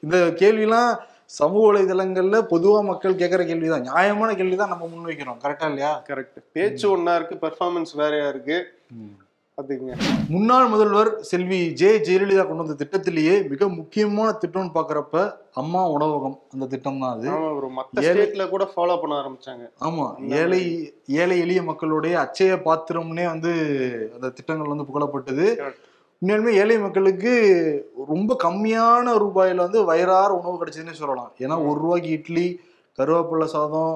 இந்த 0.00 0.16
கேள்விலாம் 0.16 0.96
சமூக 1.26 1.72
வலைதளங்கள்ல 1.72 2.40
பொதுவா 2.50 2.84
மக்கள் 2.84 3.14
கேட்கற 3.14 3.46
கேள்விதான். 3.46 3.80
நியாயமான 3.80 4.34
கேள்விதான் 4.34 4.68
நம்ம 4.68 4.86
முன் 4.86 5.06
வைக்கிறோம். 5.06 5.38
கரெக்டா 5.44 5.66
இல்லையா? 5.66 6.02
கரெக்ட் 6.08 6.38
பேச்சு 6.52 6.96
ஒன்னா 6.96 7.14
இருக்கு 7.14 7.48
பெர்ஃபார்மன்ஸ் 7.48 7.94
வேறையா 7.94 8.28
இருக்கு. 8.28 8.76
பாத்துக்கங்க 9.58 9.94
முன்னாள் 10.28 10.66
முதல்வர் 10.66 11.20
செல்வி 11.20 11.72
ஜே 11.72 11.98
ஜெயலலிதா 11.98 12.46
கொண்டு 12.46 12.62
வந்த 12.62 12.76
திட்டத்திலேயே 12.80 13.48
மிக 13.48 13.68
முக்கியமான 13.68 14.38
திட்டம்னு 14.40 14.70
பாக்குறப்ப 14.74 15.20
அம்மா 15.52 15.88
உணவகம் 15.88 16.40
அந்த 16.52 16.66
திட்டம் 16.66 17.00
தான் 17.00 17.12
அது. 17.12 17.28
ஆமா 17.30 17.48
ப்ரோ 17.56 17.68
மத்த 17.76 18.00
ஏழை- 18.00 18.08
ஸ்டேட்ல 18.08 18.48
கூட 18.48 18.64
ஃபாலோ 18.64 19.00
பண்ண 19.00 19.14
ஆரம்பிச்சாங்க. 19.16 19.64
ஆமா. 19.80 20.06
ஏழை 20.32 20.60
ஏழை 21.14 21.38
எளிய 21.38 21.62
மக்களுடைய 21.62 22.18
அச்சய 22.18 22.56
பாத்திரம்னே 22.64 23.24
வந்து 23.24 23.52
அந்த 24.14 24.28
திட்டங்கள் 24.30 24.68
வந்து 24.68 24.84
புகழப்பட்டது. 24.84 25.46
உண்மையாலுமே 26.22 26.52
ஏழை 26.54 26.78
மக்களுக்கு 26.78 27.32
ரொம்ப 28.08 28.36
கம்மியான 28.44 29.16
ரூபாயில 29.18 29.56
வந்து 29.56 29.84
வயிறார 29.84 30.32
உணவு 30.32 30.60
கிடைச்சதுன்னே 30.60 30.92
சொல்லலாம். 30.92 31.32
ஏன்னா 31.38 31.68
ஒரு 31.68 31.80
ரூபாய்க்கு 31.80 32.10
இட்லி 32.10 32.46
கருவேப்பிலை 32.98 33.44
சாதம் 33.46 33.94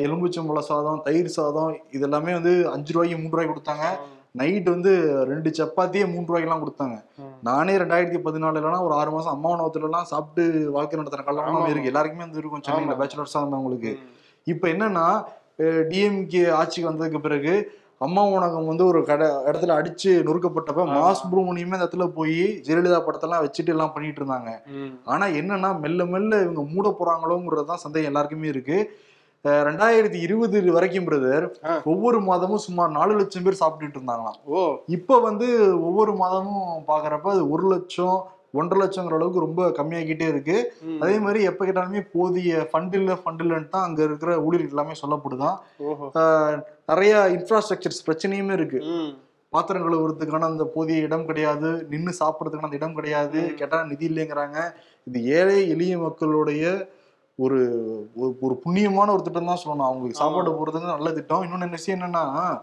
எலும்புச்சம்பழ 0.00 0.58
சாதம் 0.62 1.02
தயிர் 1.04 1.26
சாதம் 1.30 1.78
இது 1.90 2.02
எல்லாமே 2.02 2.32
வந்து 2.32 2.70
அஞ்சு 2.70 2.92
ரூபாய்க்கு 2.92 3.18
மூணு 3.18 3.30
ரூபாய்க்கு 3.30 3.54
கொடுத்தாங்க. 3.54 3.86
நைட் 4.34 4.68
வந்து 4.68 4.90
ரெண்டு 5.30 5.50
சப்பாத்தியே 5.58 6.04
மூணு 6.12 6.26
ரூபாய்க்கெல்லாம் 6.28 6.62
கொடுத்தாங்க. 6.64 6.96
நானே 7.42 7.72
ரெண்டாயிரத்தி 7.76 8.18
பதினாலுலாம் 8.26 8.86
ஒரு 8.86 8.94
ஆறு 8.94 9.10
மாசம் 9.10 9.34
அம்மா 9.36 9.48
உணவத்துல 9.56 9.88
எல்லாம் 9.88 10.08
சாப்பிட்டு 10.12 10.70
வாழ்க்கை 10.70 11.00
நடத்துற. 11.00 11.24
காலம் 11.24 11.70
இருக்கு 11.72 11.90
எல்லாருக்குமே 11.92 12.24
வந்து 12.24 12.40
இருக்கும் 12.42 12.64
சென்னையில 12.66 12.94
ஆமா. 12.94 13.00
பேச்சுலர்ஸா 13.00 13.42
இருந்தவங்களுக்கு. 13.42 13.92
இப்ப 14.46 14.68
என்னன்னா 14.68 15.06
டிஎம்கே 15.92 16.42
ஆட்சிக்கு 16.60 16.90
வந்ததுக்கு 16.90 17.20
பிறகு 17.20 17.54
அம்மா 17.98 18.22
உணவகம் 18.34 18.68
வந்து 18.70 18.84
ஒரு 18.86 19.00
கடை 19.08 19.26
இடத்துல 19.48 19.74
அடிச்சு 19.78 20.10
நொறுக்கப்பட்டப்ப. 20.26 20.84
மாஸ் 20.96 21.20
சுப்ரமணியமே 21.22 21.76
அந்த 21.76 21.86
இடத்துல 21.86 22.06
போய் 22.18 22.38
ஜெயலலிதா 22.66 23.00
படத்தெல்லாம் 23.06 23.44
வச்சுட்டு 23.46 23.72
எல்லாம் 23.74 23.92
பண்ணிட்டு 23.94 24.20
இருந்தாங்க. 24.22 24.50
ஆனா 25.04 25.26
என்னன்னா 25.40 25.70
மெல்ல 25.84 26.06
மெல்ல 26.14 26.42
இவங்க 26.46 26.62
மூட 26.74 26.88
போறாங்களோங்கிறதுதான் 27.00 27.84
சந்தேகம் 27.84 28.10
எல்லாருக்குமே 28.12 28.48
இருக்கு 28.54 28.78
ரெண்டாயிரத்தி 29.44 30.18
இருபது 30.20 30.56
வரைக்கும் 30.70 31.06
பிரதர். 31.06 31.44
ஒவ்வொரு 31.84 32.18
மாதமும் 32.24 32.64
சுமார் 32.64 32.90
நாலு 32.90 33.12
லட்சம் 33.14 33.46
பேர் 33.46 33.60
சாப்பிட்டுட்டு 33.60 33.98
இருந்தாங்களாம் 33.98 34.36
ஓ 34.50 34.58
இப்ப 34.96 35.18
வந்து 35.20 35.46
ஒவ்வொரு 35.86 36.12
மாதமும் 36.18 36.60
பாக்குறப்ப 36.88 37.30
அது 37.30 37.44
ஒரு 37.50 37.64
லட்சம் 37.72 38.18
ஒன்றரை 38.54 38.78
லட்சங்கிற 38.80 39.16
அளவுக்கு 39.16 39.44
ரொம்ப 39.44 39.62
கம்மியாகிட்டே 39.76 40.26
இருக்கு. 40.28 40.54
அதே 41.02 41.16
மாதிரி 41.18 41.40
எப்ப 41.44 41.60
கேட்டாலுமே 41.64 42.00
போதிய 42.14 42.62
ஃபண்ட் 42.70 42.94
இல்ல 42.98 43.12
ஃபண்ட் 43.20 43.42
இல்லைன்னு 43.44 43.68
தான் 43.68 43.86
அங்க 43.88 44.00
இருக்கிற 44.02 44.30
ஊழியர்கள் 44.44 44.72
எல்லாமே 44.72 44.94
சொல்லப்படுதான் 45.00 45.56
நிறைய 46.88 47.12
இன்ஃப்ராஸ்ட்ரக்சர்ஸ் 47.36 48.04
பிரச்சனையுமே 48.06 48.54
இருக்கு. 48.58 48.80
பாத்திரம் 49.52 49.84
கழுவுறதுக்கான 49.84 50.48
அந்த 50.48 50.64
போதிய 50.74 51.06
இடம் 51.06 51.26
கிடையாது 51.26 51.70
நின்று 51.88 52.12
சாப்பிட்றதுக்கான 52.18 52.68
அந்த 52.68 52.80
இடம் 52.80 52.96
கிடையாது 52.98 53.38
ம். 53.42 53.54
கேட்டா 53.58 53.78
நிதி 53.88 54.06
இல்லைங்கிறாங்க 54.10 54.58
இது 55.06 55.20
ஏழை 55.36 55.56
எளிய 55.70 55.94
மக்களுடைய 55.98 56.64
ஒரு 57.40 57.64
ஒரு- 58.20 58.56
புண்ணியமான 58.64 59.12
ஒரு 59.12 59.22
திட்டம் 59.22 59.46
தான் 59.46 59.58
சொல்லணும். 59.64 59.76
அவங்களுக்கு. 59.76 60.16
சாப்பாடு 60.16 60.52
போறதுக்கு 60.52 60.84
நல்ல 60.84 61.12
திட்டம். 61.12 61.42
இன்னொன்னு 61.42 61.68
விஷயம் 61.68 62.00
என்னன்னா. 62.00 62.60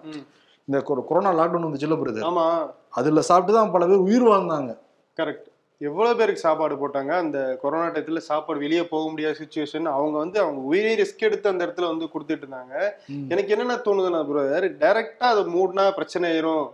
இந்த 0.66 0.82
கொரோனா 0.82 1.34
லாக்டவுன் 1.34 1.58
வந்துச்சுல 1.58 1.98
பிரதர் 1.98 2.28
ஆமா. 2.28 2.72
அதுல 2.90 3.22
சாப்பிட்டு 3.22 3.54
தான் 3.54 3.72
பல 3.72 3.86
பேர் 3.86 3.96
உயிர் 3.96 4.24
வாழ்ந்தாங்க. 4.24 4.78
கரெக்ட் 5.18 5.46
எவ்வளவு 5.80 6.16
பேருக்கு 6.16 6.40
சாப்பாடு 6.40 6.88
போட்டாங்க? 6.88 7.08
அந்த 7.08 7.60
கொரோனா 7.62 7.88
டயத்துல 7.88 8.18
சாப்பாடு 8.18 8.60
வெளியே 8.60 8.88
போக 8.88 9.10
முடியாத 9.10 9.38
சுச்சுவேஷன் 9.40 9.84
அவங்க 9.84 10.18
வந்து 10.18 10.40
அவங்க 10.40 10.62
உயிரை 10.62 10.96
ரிஸ்க் 10.96 11.18
எடுத்து 11.18 11.50
அந்த 11.50 11.66
இடத்துல 11.66 11.88
வந்து 11.88 12.06
கொடுத்துட்டு 12.06 12.42
இருந்தாங்க. 12.42 12.92
எனக்கு 13.30 13.52
என்னென்ன 13.52 13.76
தோணுதுன்னா 13.76 14.26
பிரதர் 14.26 14.76
டைரக்டா 14.78 15.24
அதை 15.24 15.44
மூடினா 15.44 15.92
பிரச்சனை 15.92 16.32
ஆயிரும். 16.32 16.70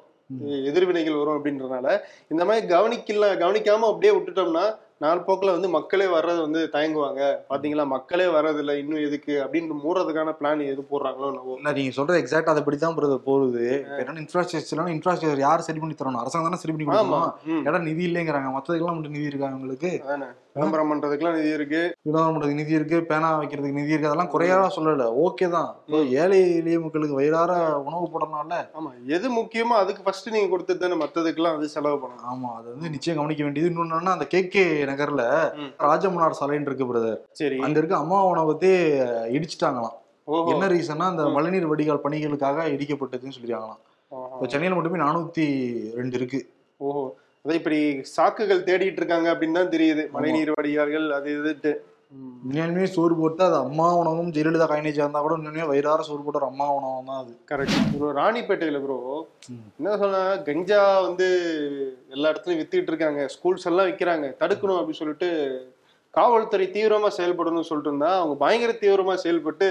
எதிர்வினைகள் 0.46 1.24
வரும் 1.24 1.46
அப்படின்றனால 1.46 2.00
இந்த 2.28 2.46
மாதிரி 2.46 2.74
கவனிக்கல 2.74 3.24
கவனிக்காம 3.24 3.80
அப்படியே 3.80 4.14
விட்டுட்டோம்னா 4.14 4.76
நாள் 5.04 5.24
போக்குல 5.28 5.54
வந்து 5.56 5.70
மக்களே 5.76 6.08
வர்றது 6.16 6.40
வந்து 6.46 6.62
தயங்குவாங்க. 6.76 7.22
பாத்தீங்களா? 7.52 7.86
மக்களே 7.94 8.28
வர்றதில்ல 8.36 8.74
இன்னும் 8.82 9.04
எதுக்கு? 9.08 9.34
அப்படின்னு 9.44 9.78
மூடுறதுக்கான 9.86 10.34
பிளான் 10.40 10.62
எது 10.74 10.84
போடுறாங்களோ 10.92 11.30
இல்ல 11.60 11.74
நீங்க 11.80 11.94
சொல்றது 11.98 12.22
எக்ஸாக்ட் 12.24 12.52
அதபடி 12.54 12.78
தான் 12.84 12.98
பிரதர் 12.98 13.26
போகுது. 13.30 13.64
இப்ப 13.82 14.00
என்னன்னா 14.04 14.24
இன்ஃப்ராஸ்ட்ரக்சர் 14.26 15.44
யார் 15.48 15.66
சரி 15.68 15.82
பண்ணி 15.84 15.98
தரணும்? 16.02 16.22
அரசாங்கம் 16.24 16.50
தானே 16.50 16.62
சரி 16.64 16.74
பண்ணி 16.74 16.88
கொடுக்கணும்? 16.90 17.66
இடம் 17.70 17.88
நிதி 17.90 18.06
இல்லைங்கிறாங்க. 18.10 18.52
மத்ததுக்கெல்லாம் 18.58 18.98
மட்டும் 19.00 19.18
நிதி 19.18 19.32
இருக்கா 19.32 19.52
உங்களுக்கு 19.60 19.92
விளம்பரம் 20.56 20.90
பண்றதுக்குலாம் 20.90 21.36
நிதி 21.38 21.52
இருக்கு. 21.56 21.80
வினோதம் 22.06 22.34
பண்றதுக்கு 22.34 22.60
நிதி 22.60 22.74
இருக்கு 22.74 22.98
பேனா 23.08 23.30
வைக்கிறதுக்கு 23.38 23.80
நிதி 23.80 23.94
இருக்கு 23.94 24.10
அதெல்லாம் 24.10 24.32
குறையாத 24.34 24.68
சொல்லல. 24.76 25.06
ஓகே 25.24 25.48
தான். 25.50 25.70
ஏழை 26.18 26.40
எளிய 26.58 26.80
மக்களுக்கு 26.80 27.18
வயிறார 27.20 27.52
உணவு 27.88 28.06
போடணும்ல 28.14 28.58
ஆமா. 28.78 28.90
எது 29.16 29.28
முக்கியமோ 29.38 29.78
அதுக்கு 29.80 30.04
ஃபர்ஸ்ட் 30.06 30.30
நீங்க 30.30 30.50
கொடுத்துட்டு 30.52 30.84
தானே. 30.84 30.98
மத்ததுக்கெல்லாம் 31.04 31.58
அது 31.58 31.74
செலவு 31.74 31.98
பண்ணணும். 32.04 32.28
ஆமா. 32.32 32.52
அது 32.60 32.68
வந்து 32.74 32.92
நிச்சயம் 32.96 33.20
கவனிக்க 33.20 33.44
வேண்டியது. 33.44 33.72
இன்னொன்னு 33.74 34.14
அந்த 34.14 34.28
கே 34.28 34.42
கே 34.50 34.64
நகர்ல 34.92 35.24
ம். 35.60 35.72
ராஜமன்னார் 35.86 36.40
சாலைன்னு 36.40 36.70
இருக்கு 36.70 36.90
பிரதர் 36.90 37.20
சரி. 37.34 37.58
அங்க 37.60 37.78
இருக்க 37.80 37.98
அம்மா 38.00 38.20
உணவத்தே 38.32 38.74
இடிச்சிட்டாங்களாம். 39.38 39.98
என்ன 40.52 40.68
ரீசன்னா 40.72 41.08
அந்த 41.12 41.24
மழைநீர் 41.32 41.70
வடிகால் 41.70 42.04
பணிகளுக்காக 42.04 42.68
இடிக்கப்பட்டதுன்னு 42.74 43.36
சொல்லிருக்காங்களாம் 43.36 43.82
ஆஹா. 44.12 44.28
இப்போ 44.36 44.48
சென்னையில 44.48 44.76
மட்டுமே 44.76 45.02
நானூத்தி 45.02 45.46
ரெண்டு 45.96 46.16
இருக்கு. 46.20 46.40
ஓஹோ. 46.80 47.04
அதான் 47.46 47.58
இப்படி 47.60 47.80
சாக்குகள் 48.12 48.68
தேடிட்டு 48.68 49.02
இருக்காங்க 49.02 49.28
அப்படின்னு 49.32 49.58
தான் 49.58 49.74
தெரியுது. 49.74 50.04
மழைநீர் 50.14 50.52
வடிகால்கள் 50.54 51.08
அது 51.16 51.30
இதுட்டு 51.34 51.72
ம். 52.12 52.34
உண்மையாலுமே 52.42 52.86
சோறு 52.92 53.14
போட்டு 53.16 53.42
அது 53.46 53.58
அம்மா 53.62 53.86
உணவும் 54.00 54.30
ஜெயலலிதா 54.36 54.66
கைனேஜா 54.72 55.04
இருந்தா 55.04 55.22
கூட 55.22 55.36
உண்மையுமே 55.38 55.66
வயிறார 55.70 56.02
சோறு 56.08 56.24
போட்ட 56.26 56.50
அம்மா 56.50 56.66
உணவும் 56.76 57.10
தான் 57.10 57.22
அது. 57.22 57.34
கரெக்ட் 57.52 57.80
ப்ரோ 57.94 58.10
ராணிப்பேட்டையில 58.18 58.80
ப்ரோ. 58.84 58.98
என்ன 59.78 59.96
சொன்னா 60.02 60.20
கஞ்சா 60.48 60.80
வந்து 61.02 61.28
எல்லா 62.10 62.32
இடத்துலயும் 62.32 62.62
வித்துக்கிட்டு 62.62 62.94
இருக்காங்க. 62.94 63.24
ஸ்கூல்ஸ் 63.36 63.68
எல்லாம் 63.72 63.90
விக்கிறாங்க. 63.90 64.30
தடுக்கணும் 64.42 64.80
அப்படின்னு 64.80 65.02
சொல்லிட்டு 65.02 65.30
காவல்துறை 66.14 66.66
தீவிரமா 66.68 67.10
செயல்படணும்னு 67.16 67.68
சொல்லிட்டு 67.68 67.90
இருந்தா 67.90 68.10
அவங்க 68.16 68.36
பயங்கர 68.36 68.72
தீவிரமா 68.82 69.14
செயல்பட்டு. 69.16 69.70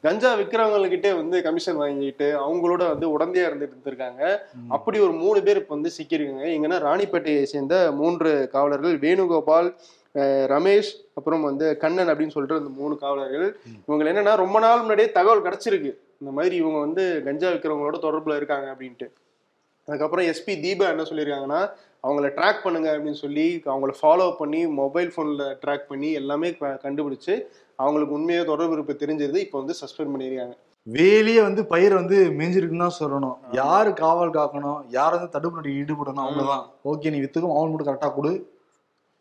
கஞ்சா 0.00 0.30
விக்கிறவங்ககிட்டே 0.34 1.10
வந்து 1.16 1.36
கமிஷன் 1.42 1.78
வாங்கிட்டு 1.78 2.28
அவங்களோட 2.38 2.82
வந்து 2.88 3.06
உடந்தையா 3.14 3.46
இருந்துட்டு 3.48 3.86
இருக்காங்க 3.86 4.22
ம். 4.56 4.70
அப்படி 4.70 4.98
ஒரு 4.98 5.14
மூணு 5.20 5.42
பேர் 5.42 5.56
இப்ப 5.56 5.74
வந்து 5.74 5.92
சிக்கிருக்காங்க 5.98 6.48
எங்கன்னா 6.56 6.78
ராணிப்பேட்டையை 6.84 7.42
சேர்ந்த 7.44 7.92
மூன்று 7.92 8.32
காவலர்கள் 8.48 8.96
வேணுகோபால் 8.98 9.70
ரமேஷ் 10.50 10.90
அப்புறம் 11.14 11.42
வந்து 11.42 11.76
கண்ணன் 11.76 12.08
அப்படின்னு 12.08 12.28
சொல்லிட்டு 12.28 12.60
அந்த 12.60 12.70
மூணு 12.76 12.94
காவலர்கள். 12.96 13.46
இவங்க 13.80 14.04
என்னன்னா 14.04 14.36
ரொம்ப 14.36 14.58
நாள் 14.58 14.80
முன்னாடியே 14.80 15.12
தகவல் 15.12 15.42
கிடைச்சிருக்கு. 15.42 15.90
இந்த 16.20 16.30
மாதிரி 16.30 16.56
இவங்க 16.56 16.78
வந்து 16.78 17.22
கஞ்சா 17.24 17.48
விற்கிறவங்களோட 17.48 17.98
தொடர்புல 18.02 18.36
இருக்காங்க 18.36 18.68
அப்படின்ட்டு. 18.72 19.06
அதுக்கப்புறம் 19.88 20.26
எஸ்பி 20.26 20.54
தீபா 20.62 20.86
என்ன 20.88 21.02
சொல்லியிருக்காங்கன்னா 21.02 21.60
அவங்கள 22.02 22.30
ட்ராக் 22.30 22.62
பண்ணுங்க 22.62 22.98
அப்படின்னு 22.98 23.12
சொல்லி 23.12 23.62
அவங்கள 23.64 23.92
ஃபாலோ 24.02 24.36
பண்ணி 24.36 24.66
மொபைல் 24.66 25.12
ஃபோனில் 25.16 25.56
ட்ராக் 25.66 25.86
பண்ணி 25.88 26.12
எல்லாமே 26.12 26.56
க- 26.56 26.80
கண்டுபிடிச்சு 26.82 27.42
அவங்களுக்கு 27.76 28.14
உண்மையாக 28.14 28.46
தொடர்பு 28.46 28.72
இருப்பு 28.72 28.92
தெரிஞ்சது 28.92 29.36
இப்போ 29.36 29.58
வந்து 29.58 29.74
சஸ்பெண்ட் 29.80 30.00
பண்ணியிருக்காங்க 30.00 30.56
வேலியே 30.92 31.42
வந்து 31.42 31.66
பயிர் 31.66 31.94
வந்து 31.94 32.30
மேஞ்சிருக்குன்னு 32.30 32.88
தான் 32.88 32.92
சொல்லணும். 33.00 33.36
யாரு 33.52 33.92
காவல் 33.92 34.30
காக்கணும்? 34.30 34.84
யார் 34.88 35.12
வந்து 35.12 35.28
தடுப்பு 35.28 35.60
நடவடிக்கை 35.60 35.96
ஈடுபடணும்? 35.96 36.26
அவங்கதான் 36.26 36.64
ஓகே 36.84 37.10
நீ 37.10 37.20
வித்துக்கும் 37.20 37.56
அவன் 37.56 37.70
மட்டும் 37.70 37.94
கரெக்டா 37.94 38.14
கொடு. 38.14 38.52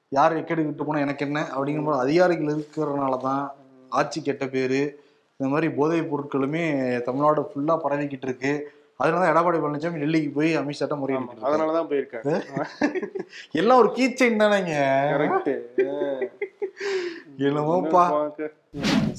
யார் 0.09 0.43
எக்கெடு 0.43 0.65
விட்டு 0.65 0.85
போனா 0.85 0.99
எனக்கு 0.99 1.25
என்ன? 1.25 1.41
அப்படிங்கிற 1.41 1.81
மாதிரி 1.81 2.19
அதிகாரிகள் 2.19 2.55
இருக்கிறதுனால 2.55 3.17
தான் 3.17 3.53
ஆட்சி 3.89 4.21
கெட்ட 4.21 4.47
பேரு. 4.47 4.99
இந்த 5.37 5.53
மாதிரி 5.53 5.73
போதைப் 5.73 6.15
பொருட்களுமே 6.15 7.01
தமிழ்நாடு 7.01 7.41
ஃபுல்லா 7.41 7.79
பரவிக்கிட்டு 7.83 8.23
இருக்கு. 8.23 8.71
அதனால 8.99 9.19
தான் 9.21 9.31
எடப்பாடி 9.31 9.57
பழனிசாமி 9.63 10.01
டெல்லிக்கு 10.03 10.31
போய் 10.37 10.51
அமித்ஷாட்ட 10.59 10.95
முறையிட்டு 11.01 11.47
அதனால 11.47 11.73
தான் 11.77 11.89
போயிருக்காங்க 11.89 12.31
எல்லாம் 13.59 13.81
ஒரு 13.81 13.89
கீச்சைன் 13.97 14.41
தானேங்க. 14.43 14.75
என்னமோப்பா 17.47 18.03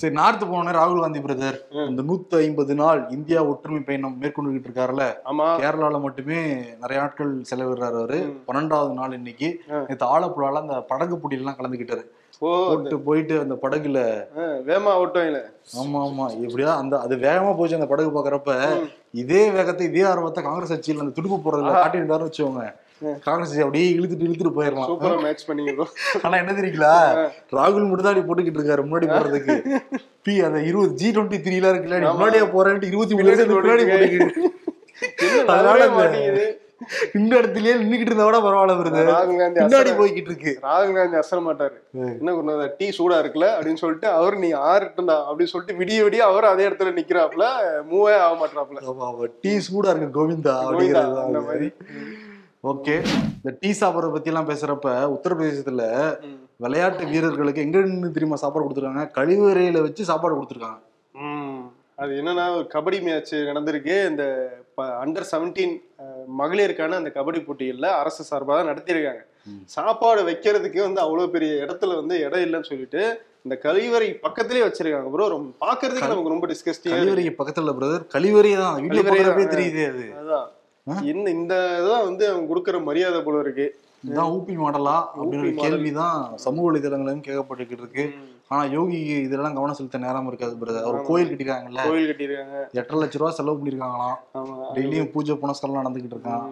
சரி 0.00 0.14
நார்த்து 0.18 0.44
போனோன்னே 0.46 0.72
ராகுல் 0.76 1.02
காந்தி 1.02 1.20
பிரதர் 1.22 1.56
இந்த 1.90 2.02
நூத்தி 2.08 2.36
ஐம்பது 2.40 2.74
நாள் 2.80 3.00
இந்தியா 3.16 3.40
ஒற்றுமை 3.50 3.80
பயணம் 3.88 4.18
மேற்கொண்டுகிட்டு 4.20 4.68
இருக்காருல்ல. 4.68 5.04
கேரளால 5.62 5.98
மட்டுமே 6.04 6.38
நிறைய 6.82 6.98
நாட்கள் 7.02 7.32
செலவிடுறாரு 7.50 7.98
அவரு. 8.02 8.18
பன்னெண்டாவது 8.48 8.92
நாள் 9.00 9.16
இன்னைக்கு. 9.18 9.48
நேற்று 9.88 10.06
ஆலப்புழால 10.14 10.62
அந்த 10.64 10.76
படகு 10.90 11.16
போட்டியெல்லாம் 11.16 11.58
கலந்துக்கிட்டாரு 11.58 12.04
ஓ 12.04 12.17
போட்டு 12.42 12.96
போயிட்டு 13.06 13.34
அந்த 13.40 13.54
படகுல. 13.62 14.00
ஓட்டம் 14.96 15.26
இல்ல 15.28 15.38
ஆமா 15.78 16.00
ஆமா. 16.06 16.26
எப்படியா 16.44 16.72
அந்த 16.82 16.94
அது 17.04 17.14
வேகமா 17.24 17.52
போச்சு 17.56 17.78
அந்த 17.78 17.88
படகு 17.90 18.10
பாக்குறப்ப 18.12 18.52
இதே 19.20 19.42
வேகத்தை 19.56 19.86
இதே 19.88 20.04
ஆர்வத்தை 20.10 20.42
காங்கிரஸ் 20.44 20.74
கட்சியில 20.74 21.04
அந்த 21.04 21.14
துடுப்பு 21.16 21.38
போறதுல 21.40 21.72
காட்டியிருந்தாருன்னு 21.76 22.28
வச்சுக்கோங்க. 22.28 22.66
காங்கிரஸ் 23.24 23.52
அப்படியே 23.58 23.88
இழுத்துட்டு 23.96 24.26
இழுத்துட்டு 24.26 24.54
போயிடலாம் 24.54 24.88
சூப்பரா 24.90 25.16
மேட்ச் 25.24 25.44
பண்ணீங்க 25.48 25.84
ஆனா 26.22 26.36
என்ன 26.40 26.52
தெரியுங்களா? 26.56 26.94
ராகுல் 27.52 27.84
இப்படி 27.86 28.22
போட்டுக்கிட்டு 28.22 28.60
இருக்காரு 28.60 28.86
முன்னாடி 28.86 29.08
போறதுக்கு. 29.10 29.56
பி 30.26 30.34
அந்த 30.46 30.60
இருபது 30.68 30.96
ஜி 31.00 31.08
டுவெண்ட்டி 31.10 31.38
த்ரீல 31.44 31.70
இருக்குல்ல 31.72 32.00
முன்னாடியே 32.10 32.46
போறேன்ட்டு 32.54 32.90
இருபத்தி 32.90 33.16
மூணு 33.16 33.28
முன்னாடி 33.52 33.84
போட்டுக்கிட்டு 33.88 34.50
அதனால 35.50 35.80
இந்த- 37.14 37.38
இடத்துலயே 37.38 37.72
நின்னுக்கிட்டு 37.74 38.10
இருந்தா 38.10 38.24
கூட 38.24 38.38
பரவாயில்ல 38.38 38.76
வருது 38.78 39.00
ராகுல் 39.08 39.38
காந்தி 39.38 39.60
அசர- 39.60 39.96
போய்கிட்டு 39.98 40.30
இருக்கு 40.30 40.52
ராகுல் 40.62 40.94
காந்தி 40.94 41.16
அசர 41.16 41.40
மாட்டாரு. 41.40 41.76
என்ன 42.14 42.32
கொண்டு 42.32 42.74
டீ 42.78 42.88
சூடா 42.88 43.16
இருக்குல்ல 43.18 43.48
அப்படின்னு 43.54 43.74
சொல்லிட்டு 43.74 44.08
அவர் 44.12 44.36
நீ 44.36 44.52
ஆறுட்டுண்டா 44.66 45.16
அப்படின்னு 45.24 45.44
சொல்லிட்டு 45.44 45.78
விடிய 45.80 46.04
விடிய 46.04 46.22
அவர் 46.28 46.44
அதே 46.44 46.68
இடத்துல 46.68 46.92
நிக்கிறாப்ல 46.94 47.46
மூவே 47.90 48.14
ஆக 48.18 48.34
மாட்டாப்ல 48.36 49.30
டீ 49.40 49.58
சூடா 49.66 49.90
இருக்கு 49.90 50.10
கோவிந்தா 50.18 50.54
கோவிந்தா, 50.64 51.02
அந்த 51.02 51.30
அப்படிங்கிறது 51.30 51.42
மாதிரி. 51.42 51.68
ஓகே. 52.64 52.94
இந்த 53.36 53.56
டீ 53.60 53.70
சாப்பிட்றத 53.80 54.12
பத்தி 54.12 54.30
எல்லாம் 54.30 54.48
பேசுறப்ப 54.48 54.86
உத்தரப்பிரதேசத்துல. 55.14 55.82
விளையாட்டு 56.56 57.06
வீரர்களுக்கு 57.06 57.60
எங்க 57.60 57.78
நின்னு 57.80 58.12
தெரியுமா 58.12 58.36
சாப்பாடு 58.36 58.66
கொடுத்துருக்காங்க? 58.66 59.10
கழிவறையில 59.14 59.80
வச்சு 59.80 60.04
சாப்பாடு 60.04 60.34
கொடுத்துருக்காங்க. 60.36 60.80
அது 61.96 62.12
என்னன்னா 62.14 62.56
ஒரு 62.56 62.66
கபடி 62.74 63.02
மேட்ச் 63.02 63.34
நடந்திருக்கு. 63.48 64.08
இந்த 64.08 64.24
அண்டர் 64.98 65.30
செவன்டீன் 65.30 65.74
மகளிருக்கான 66.38 66.98
அந்த 67.00 67.10
கபடி 67.14 67.40
போட்டிகள்ல 67.42 67.88
அரசு 68.00 68.22
சார்பாக 68.24 68.56
தான் 68.58 68.70
நடத்தியிருக்காங்க. 68.70 69.22
சாப்பாடு 69.74 70.20
வைக்கிறதுக்கு 70.26 70.80
வந்து 70.82 71.00
அவ்வளவு 71.00 71.32
பெரிய 71.34 71.52
இடத்துல 71.64 71.96
வந்து 71.96 72.14
இடம் 72.24 72.44
இல்லைன்னு 72.46 72.70
சொல்லிட்டு 72.70 73.02
இந்த 73.44 73.56
கழிவறை 73.62 74.08
பக்கத்திலே 74.24 74.64
வச்சிருக்காங்க 74.64 75.10
ப்ரோ 75.10 75.26
ரொம்ப 75.28 75.50
பாக்குறதுக்கு 75.62 76.12
நமக்கு 76.12 76.34
ரொம்ப 76.34 76.46
டிஸ்கஸ்டிங்கா 76.50 76.98
கழிவறைக்கு 76.98 77.34
பக்கத்துல 77.38 77.74
பிரதர் 77.78 78.04
கழிவறை 78.14 78.52
தான். 78.56 78.76
கழிவறை 78.86 79.20
தான். 79.28 79.52
தெரியுது 79.54 79.82
அது. 79.90 80.06
அதான். 80.22 80.48
என்ன 81.10 81.30
இந்த 81.38 81.54
இதான் 81.80 82.06
வந்து 82.06 82.24
அவங்க 82.28 82.48
கொடுக்குற 82.50 82.76
மரியாதை 82.84 83.20
போல 83.22 83.38
இருக்கு. 83.44 83.66
இதுதான் 84.04 84.32
ஊபி 84.34 84.54
மாடலா 84.58 84.96
மாடல். 85.20 85.56
கேள்விதான் 85.62 86.18
சமூக 86.44 86.64
வலைதளங்களையும் 86.68 87.24
கேட்கப்பட்டுக்கிட்டு 87.24 87.84
இருக்கு 87.84 88.04
ஆனா 88.50 88.62
யோகி 88.76 88.98
இதெல்லாம் 89.26 89.56
கவனம் 89.56 89.78
செலுத்த 89.78 89.98
நேரம் 90.04 90.28
இருக்காது 90.30 90.54
பிரதர் 90.60 90.86
அவர் 90.88 91.06
கோயில் 91.08 91.30
கட்டிருக்காங்கல்ல. 91.30 91.82
கோவில் 91.88 92.08
கட்டியிருக்காங்க 92.10 92.58
எட்டரை 92.80 92.98
லட்ச 93.00 93.20
ரூபா 93.20 93.30
செலவு 93.38 93.58
பண்ணிருக்காங்களாம். 93.58 94.16
டெய்லியும் 94.76 95.10
பூஜை 95.14 95.36
புனஸ்காரம் 95.42 95.80
நடந்துகிட்டு 95.80 96.16
இருக்கான். 96.16 96.46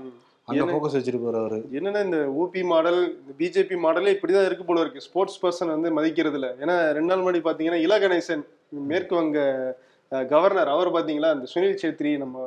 அங்க 0.48 0.64
போக்கஸ் 0.72 0.96
வச்சிருப்பாரு 0.96 1.38
அவரு. 1.42 1.58
என்னன்னா 1.78 2.00
இந்த 2.08 2.18
ஊபி 2.42 2.60
மாடல் 2.72 3.00
பிஜேபி 3.38 3.76
மாடலே 3.84 4.12
இப்படிதான் 4.16 4.46
இருக்கு 4.48 4.66
போல 4.68 4.84
இருக்கு. 4.84 5.06
ஸ்போர்ட்ஸ் 5.06 5.40
பர்சன் 5.44 5.74
வந்து 5.74 5.90
மதிக்கிறது 5.98 6.38
இல்ல 6.40 6.50
ஏன்னா 6.62 6.76
ரெண்டு 6.98 7.10
நாள் 7.10 7.22
முன்னாடி 7.22 7.42
பாத்தீங்கன்னா 7.48 7.80
இலா 7.86 7.98
கணேசன் 8.04 8.44
மேற்கு 8.92 9.14
வங்க 9.20 9.38
கவர்னர் 10.32 10.74
அவர் 10.74 10.94
பாத்தீங்களா? 10.96 11.30
இந்த 11.36 11.46
சுனில் 11.52 11.80
சேத்ரி 11.82 12.12
நம்ம 12.24 12.46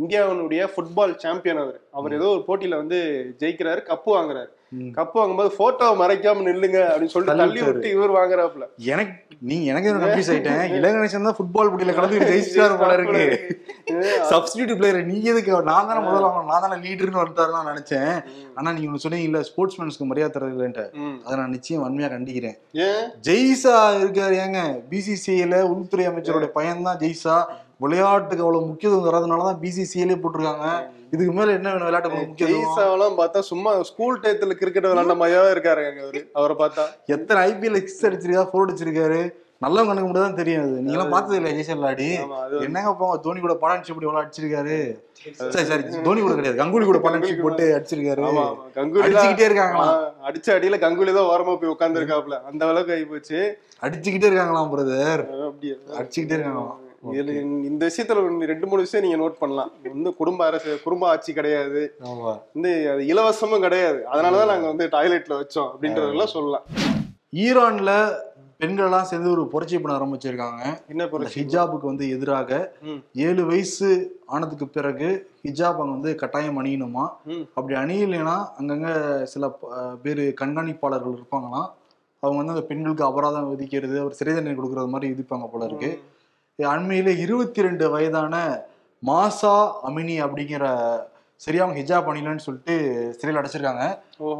இந்தியாவினுடைய 0.00 0.62
ஃபுட்பால் 0.72 1.14
சாம்பியன் 1.24 1.60
அவர். 1.64 1.78
அவர் 1.98 2.16
ஏதோ 2.18 2.28
ஒரு 2.36 2.42
போட்டியில 2.48 2.80
வந்து 2.82 2.98
ஜெயிக்கிறாரு 3.42 3.82
கப்பு 3.90 4.10
வாங்குறாரு. 4.16 4.50
கப்பு 4.96 5.16
வாங்கும்போது 5.18 5.50
போட்டோவை 5.58 5.94
மறைக்காம 6.00 6.44
நில்லுங்க 6.46 6.78
அப்படின்னு 6.86 7.12
சொல்லிட்டு 7.12 7.40
தள்ளி 7.42 7.60
விட்டு 7.62 7.88
இவர் 7.90 8.16
வாங்குறாப்புல. 8.16 8.64
எனக்கு 8.88 9.14
நீ 9.42 9.56
எனக்கு 9.66 9.88
கன்ஃபியூஸ் 9.94 10.30
ஆயிட்டேன்? 10.32 10.60
இளகணேசன் 10.78 11.26
தான் 11.28 11.36
ஃபுட்பால் 11.38 11.70
போட்டியில 11.70 11.94
கலந்து 11.94 12.28
ஜெயிச்சிட்டாரு 12.28 12.76
போல 12.76 12.94
இருக்கு. 12.94 13.24
சப்ஸ்டியூட் 14.30 14.72
பிளேயர் 14.78 14.98
நீ 15.10 15.16
எதுக்கு? 15.32 15.52
நான் 15.68 15.88
தானே 15.90 16.00
முதல்ல 16.06 16.30
அவன் 16.30 16.48
நான் 16.50 16.64
தானே 16.64 16.78
லீடர்னு 16.84 17.20
வந்துட்டாருன்னு 17.20 17.58
நான் 17.58 17.70
நினைச்சேன் 17.72 18.12
ஆனா 18.56 18.68
நீங்க 18.72 18.88
ஒண்ணு 18.88 19.04
சொன்னீங்க 19.04 19.28
இல்ல 19.30 19.40
ஸ்போர்ட்ஸ்மேன்ஸ்க்கு 19.48 20.10
மரியாதை 20.10 20.32
தரது 20.32 20.56
இல்லைன்ட்டு. 20.56 20.86
ம். 21.00 21.16
அதை 21.26 21.36
நான் 21.38 21.54
நிச்சயம் 21.56 21.84
வன்மையா 21.84 22.10
கண்டிக்கிறேன். 22.10 22.56
ஜெய்சா 23.24 23.74
இருக்காரு 24.00 24.36
ஏங்க? 24.38 24.62
பிசிசிஐல 24.90 25.62
உள்துறை 25.72 26.06
அமைச்சருடைய 26.06 26.50
பையன் 26.52 26.82
தான் 26.82 27.00
ஜெய்சா 27.04 27.36
விளையாட்டுக்கு 27.80 28.44
அவ்வளவு 28.44 28.68
முக்கியத்துவம் 28.68 29.08
தரதுனாலதான் 29.08 29.58
பிசிசிஐலே 29.62 30.14
போட்டிருக்காங்க. 30.20 30.68
இதுக்கு 31.12 31.32
மேல 31.32 31.50
என்ன 31.52 31.68
வேணும்? 31.72 32.14
முக்கியத்துவம் 32.22 32.62
ஜெய்சாவெல்லாம் 32.62 33.18
பார்த்தா 33.18 33.40
சும்மா 33.48 33.72
ஸ்கூல் 33.88 34.20
டயத்துல 34.22 34.54
கிரிக்கெட் 34.58 34.86
விளையாண்ட 34.86 35.16
மாதிரியாவே 35.20 35.50
இருக்காரு 35.54 35.82
அவரு 36.00 36.20
அவரை 36.34 36.54
பார்த்தா. 36.56 36.84
எத்தனை 37.14 37.40
ஐபிஎல் 37.48 37.78
சிக்ஸ் 37.80 38.06
அடிச்சிருக்கா 38.08 38.46
ஃபோர் 38.48 38.64
அடிச்சிருக்காரு. 38.66 39.20
நல்லவங்க 39.62 39.90
கணக்கு 39.90 40.06
மட்டும் 40.06 40.24
தான் 40.24 40.38
தெரியும் 40.38 40.64
அது. 40.64 40.74
நீங்க 40.78 40.96
எல்லாம் 40.96 41.12
பார்த்தது 41.12 41.36
இல்லையா 41.38 41.56
ஜெய்சா 41.58 41.74
விளையாடி? 41.76 42.08
ஆமா 42.22 42.38
அது 42.42 42.56
என்னங்க 42.66 42.90
போங்க 42.94 43.14
தோனி 43.24 43.38
கூட 43.40 43.54
பார்ட்னர்ஷிப் 43.62 43.96
எவ்வளவு 43.98 44.22
அடிச்சிருக்காரு. 44.22 44.76
சரி 45.54 45.66
சரி. 45.70 45.84
தோனி 46.06 46.20
கூட 46.20 46.34
கிடையாது. 46.34 46.58
கங்குலி 46.58 46.86
கூட 46.86 46.98
பார்ட்னர்ஷிப் 47.04 47.44
போட்டு 47.44 47.66
அடிச்சிருக்காரு. 47.76 48.24
கங்குலி 48.76 49.04
அடிச்சுக்கிட்டே 49.06 49.46
இருக்காங்களாம். 49.48 49.94
ஆ, 49.94 50.26
அடிச்ச 50.28 50.48
அடியில 50.56 50.78
கங்குலி 50.84 51.14
தான் 51.14 51.30
ஓரமா 51.32 51.54
போய் 51.56 51.72
உட்கார்ந்து 51.74 52.00
இருக்காப்ல 52.02 52.38
அந்த 52.50 52.62
அளவுக்கு 52.66 52.96
ஆகி 52.96 53.06
போச்சு. 53.06 53.40
அடிச்சுக்கிட்டே 53.82 54.28
இருக்காங்களாம் 54.30 54.72
பிரதர் 54.74 55.22
அப்படியே? 55.46 55.76
அடிச்சுக்கிட்டே 55.98 56.36
இருக்காங்களாம். 56.38 56.74
இதுல 57.12 57.34
இந்த 57.70 57.82
விஷயத்துல 57.86 58.44
ரெண்டு 58.52 58.66
மூணு 58.66 58.80
விஷயம் 58.80 59.06
நீங்க 59.06 59.18
நோட் 59.22 59.40
பண்ணலாம். 59.42 59.72
வந்து 59.82 60.12
குடும்ப 60.20 60.46
அரசு 60.46 60.80
குடும்ப 60.84 61.08
ஆட்சி 61.08 61.32
கிடையாது. 61.32 61.82
வந்து 62.54 62.72
அது 62.92 63.02
இலவசமும் 63.14 63.64
கிடையாது. 63.66 64.00
அதனாலதான் 64.12 64.52
நாங்க 64.52 64.66
வந்து 64.72 64.86
டாய்லெட்ல 64.86 65.34
வச்சோம் 65.40 65.70
அப்படின்றதெல்லாம் 65.72 66.34
சொல்லலாம். 66.36 66.66
ஈரான்ல 67.44 67.92
பெண்கள் 68.58 68.84
எல்லாம் 68.84 69.08
சேர்ந்து 69.08 69.30
ஒரு 69.30 69.42
புரட்சி 69.52 69.78
பண்ண 69.78 69.94
ஆரம்பிச்சிருக்காங்க. 69.96 70.62
என்ன 70.88 71.04
ஹிஜாபுக்கு 71.34 71.90
வந்து 71.90 72.04
எதிராக. 72.10 72.72
ஏழு 73.12 73.42
வயசு 73.46 73.88
ஆனதுக்கு 74.26 74.66
பிறகு 74.76 75.08
ஹிஜாப் 75.42 75.80
அங்க 75.80 75.94
வந்து 75.96 76.14
கட்டாயம் 76.14 76.60
அணியணுமா. 76.62 77.04
அப்படி 77.58 77.74
அணியலைன்னா 77.80 78.36
அங்கங்க 78.60 78.88
சில 79.32 79.50
பேர் 80.02 80.22
கண்காணிப்பாளர்கள் 80.40 81.16
இருப்பாங்களாம். 81.16 81.68
அவங்க 82.20 82.38
வந்து 82.40 82.54
அந்த 82.54 82.64
பெண்களுக்கு 82.70 83.04
அபராதம் 83.04 83.50
விதிக்கிறது 83.50 84.04
ஒரு 84.04 84.14
சிறை 84.14 84.34
தண்டனை 84.34 84.58
கொடுக்கறது 84.58 84.94
மாதிரி 84.94 85.12
விதிப்பாங்க 85.12 85.46
போல 85.52 85.64
இருக்கு. 85.64 85.90
அண்மையில 86.58 87.10
இருபத்தி 87.22 87.64
ரெண்டு 87.64 87.86
வயதான 87.94 88.34
மாசா 89.02 89.54
அமினி 89.88 90.14
அப்படிங்கிற 90.26 90.66
சரியா 91.40 91.62
அவங்க 91.64 91.78
ஹிஜாப் 91.80 92.08
அணிலன்னு 92.10 92.44
சொல்லிட்டு 92.44 92.74
சிறையில் 93.18 93.38
அடைச்சிருக்காங்க. 93.40 93.84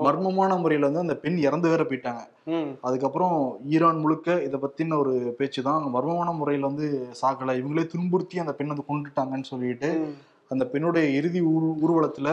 மர்மமான 0.07 0.53
முறையில 0.63 0.89
வந்து 0.89 1.03
அந்த 1.05 1.17
பெண் 1.25 1.37
இறந்து 1.49 1.73
வேற 1.73 1.83
போயிட்டாங்க. 1.91 2.23
அதுக்கப்புறம் 2.87 3.37
ஈரான் 3.75 4.01
முழுக்க 4.05 4.37
இதை 4.47 4.59
பத்தின 4.63 4.97
ஒரு 5.03 5.15
பேச்சு 5.39 5.63
தான் 5.69 5.83
மர்மமான 5.97 6.33
முறையில 6.39 6.71
வந்து 6.71 6.87
சாக்கலை 7.21 7.55
இவங்களே 7.61 7.85
துன்புறுத்தி 7.95 8.39
அந்த 8.45 8.55
பெண் 8.61 8.73
வந்து 8.73 8.89
கொண்டுட்டாங்கன்னு 8.91 9.51
சொல்லிட்டு. 9.53 9.91
அந்த 10.55 10.65
பெண்ணுடைய 10.73 11.07
இறுதி 11.19 11.43
ஊர் 11.53 11.69
ஊர்வலத்துல 11.85 12.31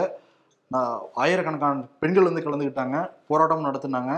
ஆயிரக்கணக்கான 1.24 1.84
பெண்கள் 2.02 2.28
வந்து 2.28 2.46
கலந்துக்கிட்டாங்க 2.46 2.98
போராட்டம் 3.30 3.68
நடத்துனாங்க 3.68 4.14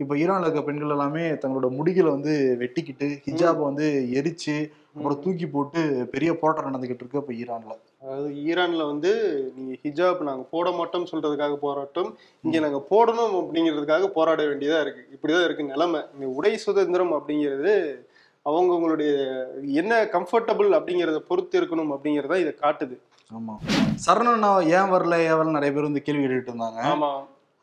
இப்போ 0.00 0.14
ஈரான்ல 0.16 0.46
இருக்க 0.46 0.62
பெண்கள் 0.62 0.90
எல்லாமே 0.90 1.22
தங்களோட 1.42 1.68
முடிகளை 1.76 2.10
வந்து 2.10 2.32
வெட்டிக்கிட்டு 2.58 3.06
ஹிஜாபை 3.26 3.62
வந்து 3.64 3.86
எரிச்சு 4.18 4.56
அப்புறம் 4.96 5.20
தூக்கி 5.20 5.46
போட்டு 5.46 5.80
பெரிய 6.06 6.30
போராட்டம் 6.32 6.68
நடந்துகிட்டு 6.68 7.02
இருக்கு 7.02 7.20
இப்போ 7.20 7.34
ஈரான்ல. 7.34 7.72
அதாவது 8.02 8.28
ஈரான்ல 8.44 8.82
வந்து 8.86 9.10
நீங்க 9.56 9.72
ஹிஜாப் 9.84 10.20
நாங்க 10.22 10.44
போட 10.50 10.70
மாட்டோம் 10.70 11.08
சொல்றதுக்காக 11.12 11.56
போராட்டம் 11.56 12.10
இங்க 12.44 12.60
நாங்க 12.60 12.80
போடணும் 12.90 13.34
அப்படிங்கிறதுக்காக 13.40 14.06
போராட 14.08 14.42
வேண்டியதா 14.42 14.80
இருக்கு. 14.80 15.02
இப்படிதான் 15.12 15.44
இருக்கு 15.44 15.64
நிலைமை. 15.64 16.00
இங்க 16.14 16.26
உடை 16.34 16.56
சுதந்திரம் 16.56 17.12
அப்படிங்கிறது 17.12 17.74
அவங்கவுங்களுடைய 18.46 19.12
என்ன 19.74 19.92
கம்ஃபர்டபுள் 20.12 20.68
அப்படிங்கிறத 20.72 21.20
பொறுத்து 21.28 21.60
இருக்கணும் 21.60 21.92
அப்படிங்கறத 21.92 22.38
இதை 22.38 22.54
காட்டுது. 22.60 22.96
ஆமா. 23.30 23.54
சரணண்ணா 24.06 24.50
ஏன் 24.72 24.90
வரல? 24.90 25.14
ஏன் 25.20 25.38
வரல 25.38 25.50
நிறைய 25.50 25.72
பேர் 25.72 25.88
வந்து 25.88 26.02
கேள்வி 26.02 26.22
கேட்டுட்டு 26.24 26.52
இருந்தாங்க. 26.52 26.80
ஆமா. 26.90 27.10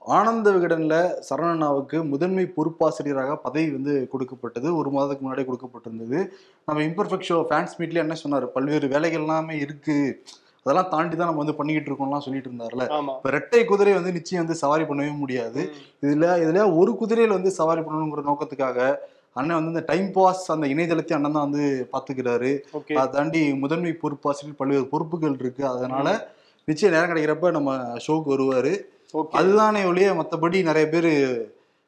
ஆனந்த 0.07 0.51
விகடன்ல 0.51 1.15
சரணண்ணாவுக்கு 1.29 2.07
முதன்மை 2.07 2.53
பொறுப்பாசிரியராக 2.55 3.35
பதவி 3.35 3.71
வந்து 3.71 4.07
கொடுக்கப்பட்டது. 4.11 4.77
ஒரு 4.77 4.89
மாதத்துக்கு 4.91 5.23
முன்னாடியே 5.23 5.47
கொடுக்கப்பட்டிருந்தது. 5.47 6.31
நம்ம 6.65 6.81
இம்பர்ஃபெக்ட் 6.81 7.29
ஷோ 7.29 7.45
ஃபேன்ஸ் 7.49 7.77
மீட்லயே 7.79 7.95
என்ன 7.95 8.13
சொன்னார்? 8.13 8.45
பல்வேறு 8.45 8.87
வேலைகள் 8.87 9.21
எல்லாமே 9.21 9.57
இருக்கு. 9.57 10.23
அதெல்லாம் 10.65 10.89
தாண்டி 10.89 11.15
தான் 11.15 11.27
நம்ம 11.27 11.43
வந்து 11.43 11.55
பண்ணிக்கிட்டு 11.55 11.89
இருக்கோம்லாம் 11.91 12.17
சொல்லிட்டு 12.17 12.49
இருந்தார்ல. 12.49 12.83
இப்ப 13.17 13.29
ரெட்டை 13.29 13.65
குதிரை 13.65 13.93
வந்து 13.93 14.11
நிச்சயம் 14.11 14.45
வந்து 14.45 14.55
சவாரி 14.55 14.83
பண்ணவே 14.83 15.17
முடியாது. 15.17 15.69
இதுல 16.01 16.37
இதுல 16.43 16.77
ஒரு 16.77 16.91
குதிரையில 16.91 17.27
வந்து 17.27 17.51
சவாரி 17.51 17.81
பண்ணணுங்கிற 17.81 18.21
நோக்கத்துக்காக 18.21 18.99
அண்ணன் 19.33 19.55
வந்து 19.55 19.69
இந்த 19.69 19.85
டைம் 19.85 20.11
பாஸ் 20.11 20.51
அந்த 20.51 20.67
இணையதளத்தை 20.67 21.15
அண்ணன் 21.17 21.31
தான் 21.31 21.51
வந்து 21.51 21.89
பாத்துக்கிறாரு. 21.91 22.59
ஓகே. 22.73 22.93
அதை 22.93 23.11
தாண்டி 23.11 23.53
முதன்மை 23.53 23.93
பொறுப்பாசிரியர் 23.93 24.55
பல்வேறு 24.55 24.87
பொறுப்புகள் 24.87 25.37
இருக்கு. 25.39 25.67
அதனால 25.67 26.33
நிச்சயம் 26.65 26.93
நேரம் 26.93 27.11
கிடைக்கிறப்ப 27.11 27.51
நம்ம 27.51 27.99
ஷோக்கு 28.07 28.35
வருவாரு. 28.35 28.91
அதுதானே 29.13 29.84
ஒழிய 29.84 30.13
மத்தபடி 30.13 30.63
நிறைய 30.63 30.89
பேர் 30.89 31.12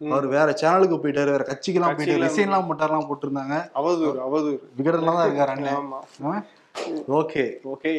அவர் 0.01 0.27
வேற 0.27 0.51
சேனலுக்கு 0.61 0.97
போயிட்டாரு 1.01 1.31
வேற 1.35 1.45
கட்சிக்கெல்லாம் 1.49 1.95
போயிட்டாரு. 1.97 2.25
ரிசைன்லாம் 2.25 2.67
போட்டாரெல்லாம் 2.69 3.07
போட்டிருந்தாங்க. 3.09 3.55
அவதூறு 3.75 4.19
அவதூறு. 4.27 4.59
விகடன்லாம் 4.77 5.17
தான் 5.19 5.29
இருக்காரு 5.29 5.47
அண்ணன் 5.47 6.45
ஓகே. 7.07 7.43
ஓகே. 7.73 7.93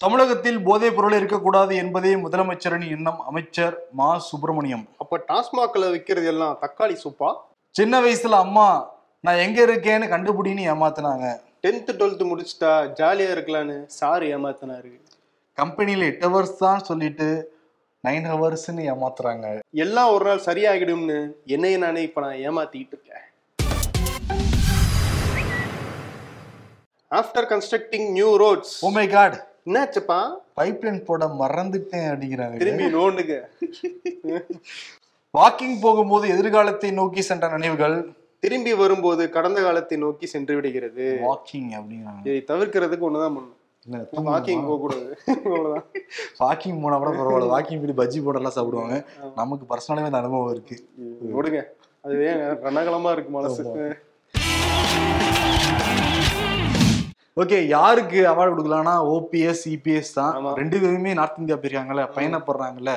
தமிழகத்தில் 0.00 0.62
போதைப் 0.62 0.96
பொருள் 0.96 1.12
இருக்கக்கூடாது 1.12 1.76
என்பதே 1.76 2.14
முதலமைச்சரின் 2.14 2.88
எண்ணம் 2.90 3.20
அமைச்சர் 3.20 3.76
மா. 3.92 4.18
சுப்பிரமணியம். 4.18 4.86
அப்ப 4.98 5.24
டாஸ்மாக்ல 5.28 5.84
விக்கிறது 5.94 6.26
எல்லாம் 6.26 6.58
தக்காளி 6.60 6.92
சூப்பா? 6.92 7.36
சின்ன 7.70 8.00
வயசுல 8.00 8.30
அம்மா 8.30 8.90
நான் 9.20 9.36
எங்க 9.36 9.64
இருக்கேன்னு 9.64 10.12
கண்டுபிடின்னு 10.14 10.66
ஏமாத்துனாங்க. 10.72 11.26
டென்த் 11.66 11.88
டுவெல்த் 11.98 12.20
முடிச்சுட்டா 12.30 12.72
ஜாலியா 12.98 13.28
இருக்கலான்னு 13.34 13.86
சார் 13.86 14.22
ஏமாத்தினாரு. 14.22 14.90
கம்பெனில 15.52 16.04
எட்டு 16.04 16.26
ஹவர்ஸ் 16.26 16.52
தான் 16.58 16.84
சொல்லிட்டு 16.88 17.56
நைன் 18.06 18.26
ஹவர்ஸ்ன்னு 18.32 18.82
ஏமாத்துறாங்க. 18.90 19.46
எல்லாம் 19.70 20.12
ஒரு 20.12 20.24
நாள் 20.24 20.42
சரியாகிடும்னு 20.44 21.16
என்னைய 21.44 21.78
நானே 21.84 22.02
இப்ப 22.02 22.20
நான் 22.20 22.36
ஏமாத்திக்கிட்டு 22.48 22.94
இருக்கேன். 22.96 23.24
After 27.10 27.48
constructing 27.52 28.06
new 28.10 28.30
roads 28.44 28.76
oh 28.80 28.90
my 28.98 29.06
god 29.08 29.36
என்னாச்சுப்பா? 29.66 30.20
பைப்லைன் 30.60 31.00
போட 31.04 31.26
மறந்துட்டேன் 31.42 32.06
அப்படிங்கிறாங்க. 32.12 32.56
திரும்பி 32.56 32.84
நோண்டுங்க. 32.84 33.38
வாக்கிங் 35.38 35.76
போகும்போது 35.80 36.28
எதிர்காலத்தை 36.28 36.90
நோக்கி 36.90 37.22
சென்ற 37.22 37.48
நினைவுகள். 37.48 37.98
திரும்பி 38.42 38.72
வரும்போது 38.80 39.22
கடந்த 39.36 39.58
காலத்தை 39.66 39.96
நோக்கி 40.04 40.26
சென்று 40.32 40.54
விடுகிறது. 40.56 41.04
வாக்கிங் 41.26 41.70
அப்படிங்கிறாங்க 41.78 42.26
இதை 42.28 42.40
தவிர்க்கிறதுக்கு 42.50 43.08
ஒண்ணுதான் 43.08 43.38
இல்ல, 43.86 43.98
வாக்கிங்? 44.28 44.62
போக 44.68 44.78
கூடாது 44.84 45.10
அவ்வளவுதான். 45.32 45.84
வாக்கிங் 46.44 46.80
போனா 46.84 46.96
கூட 47.02 47.10
பரவாயில்ல. 47.18 47.52
வாக்கிங் 47.54 47.82
போய் 47.82 47.98
பஜ்ஜி 48.00 48.20
போடலாம் 48.26 48.56
சாப்பிடுவாங்க. 48.56 48.96
நமக்கு 49.40 49.64
பர்சனலாவே 49.72 50.10
அந்த 50.10 50.22
அனுபவம் 50.22 50.52
இருக்கு. 50.54 50.76
விடுங்க 51.36 51.60
அது 52.06 52.16
ஏன் 52.30 52.42
ரணகலமா 52.66 53.12
இருக்கு 53.16 53.32
மனசு? 53.38 53.62
ஓகே 57.42 57.56
யாருக்கு 57.72 58.18
அவார்டு 58.28 58.52
கொடுக்கலாம்னா 58.52 58.92
ஓபிஎஸ் 59.14 59.64
இபிஎஸ் 59.72 60.14
தான். 60.18 60.36
ரெண்டு 60.60 60.76
பேருமே 60.82 61.10
நார்த் 61.18 61.40
இந்தியா 61.42 61.58
போயிருக்காங்கல்ல 61.58 62.04
பயணப்படுறாங்கல்ல. 62.14 62.92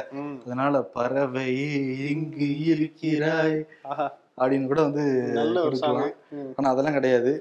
அதனால 0.46 0.82
பறவை 0.98 1.50
எங்கு 2.12 2.48
இருக்கிறாய். 2.74 3.58
அப்படின்னு 4.40 4.68
கூட 4.68 4.82
வந்து 4.82 5.04
சாங் 5.82 6.00
ஆனா 6.58 6.70
அதெல்லாம் 6.70 6.94
கிடையாது. 6.94 7.32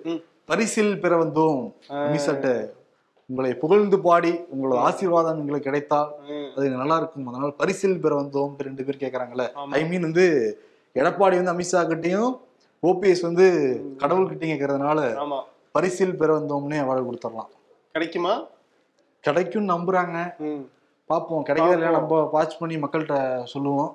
பரிசில் 0.45 1.01
பெற 1.01 1.17
வந்தோம் 1.17 1.61
மீசட்ட 2.13 2.49
உங்களை 3.31 3.55
புகழ்ந்து 3.55 4.01
பாடி 4.01 4.31
உங்களோட 4.53 4.77
ஆசீர்வாதம் 4.81 5.41
எங்களுக்கு 5.41 5.69
கிடைத்தால் 5.69 6.11
அது 6.57 6.69
நல்லா 6.77 6.97
இருக்கும் 6.97 7.27
அதனால 7.27 7.51
பரிசில் 7.53 8.01
பெற 8.01 8.15
வந்தோம் 8.15 8.55
ரெண்டு 8.59 8.85
பேர் 8.85 9.03
கேக்குறாங்கல்ல 9.03 9.47
ஆமா. 9.57 9.73
ஐ 9.73 9.85
மீன் 9.85 10.03
வந்து 10.03 10.25
எடப்பாடி 10.97 11.37
வந்து 11.37 11.55
அமித்ஷா 11.55 11.83
கிட்டயும் 11.91 12.33
ஓபிஎஸ் 12.83 13.23
வந்து 13.23 13.47
கடவுள் 13.97 14.31
கிட்டயும் 14.31 14.53
கேட்கறதுனால 14.53 15.01
பரிசில் 15.75 16.17
பெற 16.17 16.39
வந்தோம்னே 16.39 16.79
அவார்டு 16.83 17.09
கொடுத்துடலாம். 17.09 17.51
கிடைக்குமா? 17.95 18.33
கிடைக்கும்னு 19.25 19.73
நம்புறாங்க. 19.75 20.17
பார்ப்போம். 21.11 21.45
கிடைக்கிறத 21.45 21.77
இல்லையா 21.77 21.91
நம்ம 21.91 22.21
வாட்ச் 22.33 22.59
பண்ணி 22.59 22.77
மக்கள்கிட்ட 22.77 23.17
சொல்லுவோம். 23.45 23.93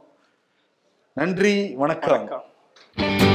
நன்றி 1.17 1.53
வணக்கம். 1.75 2.25
வணக்கம் 2.83 3.32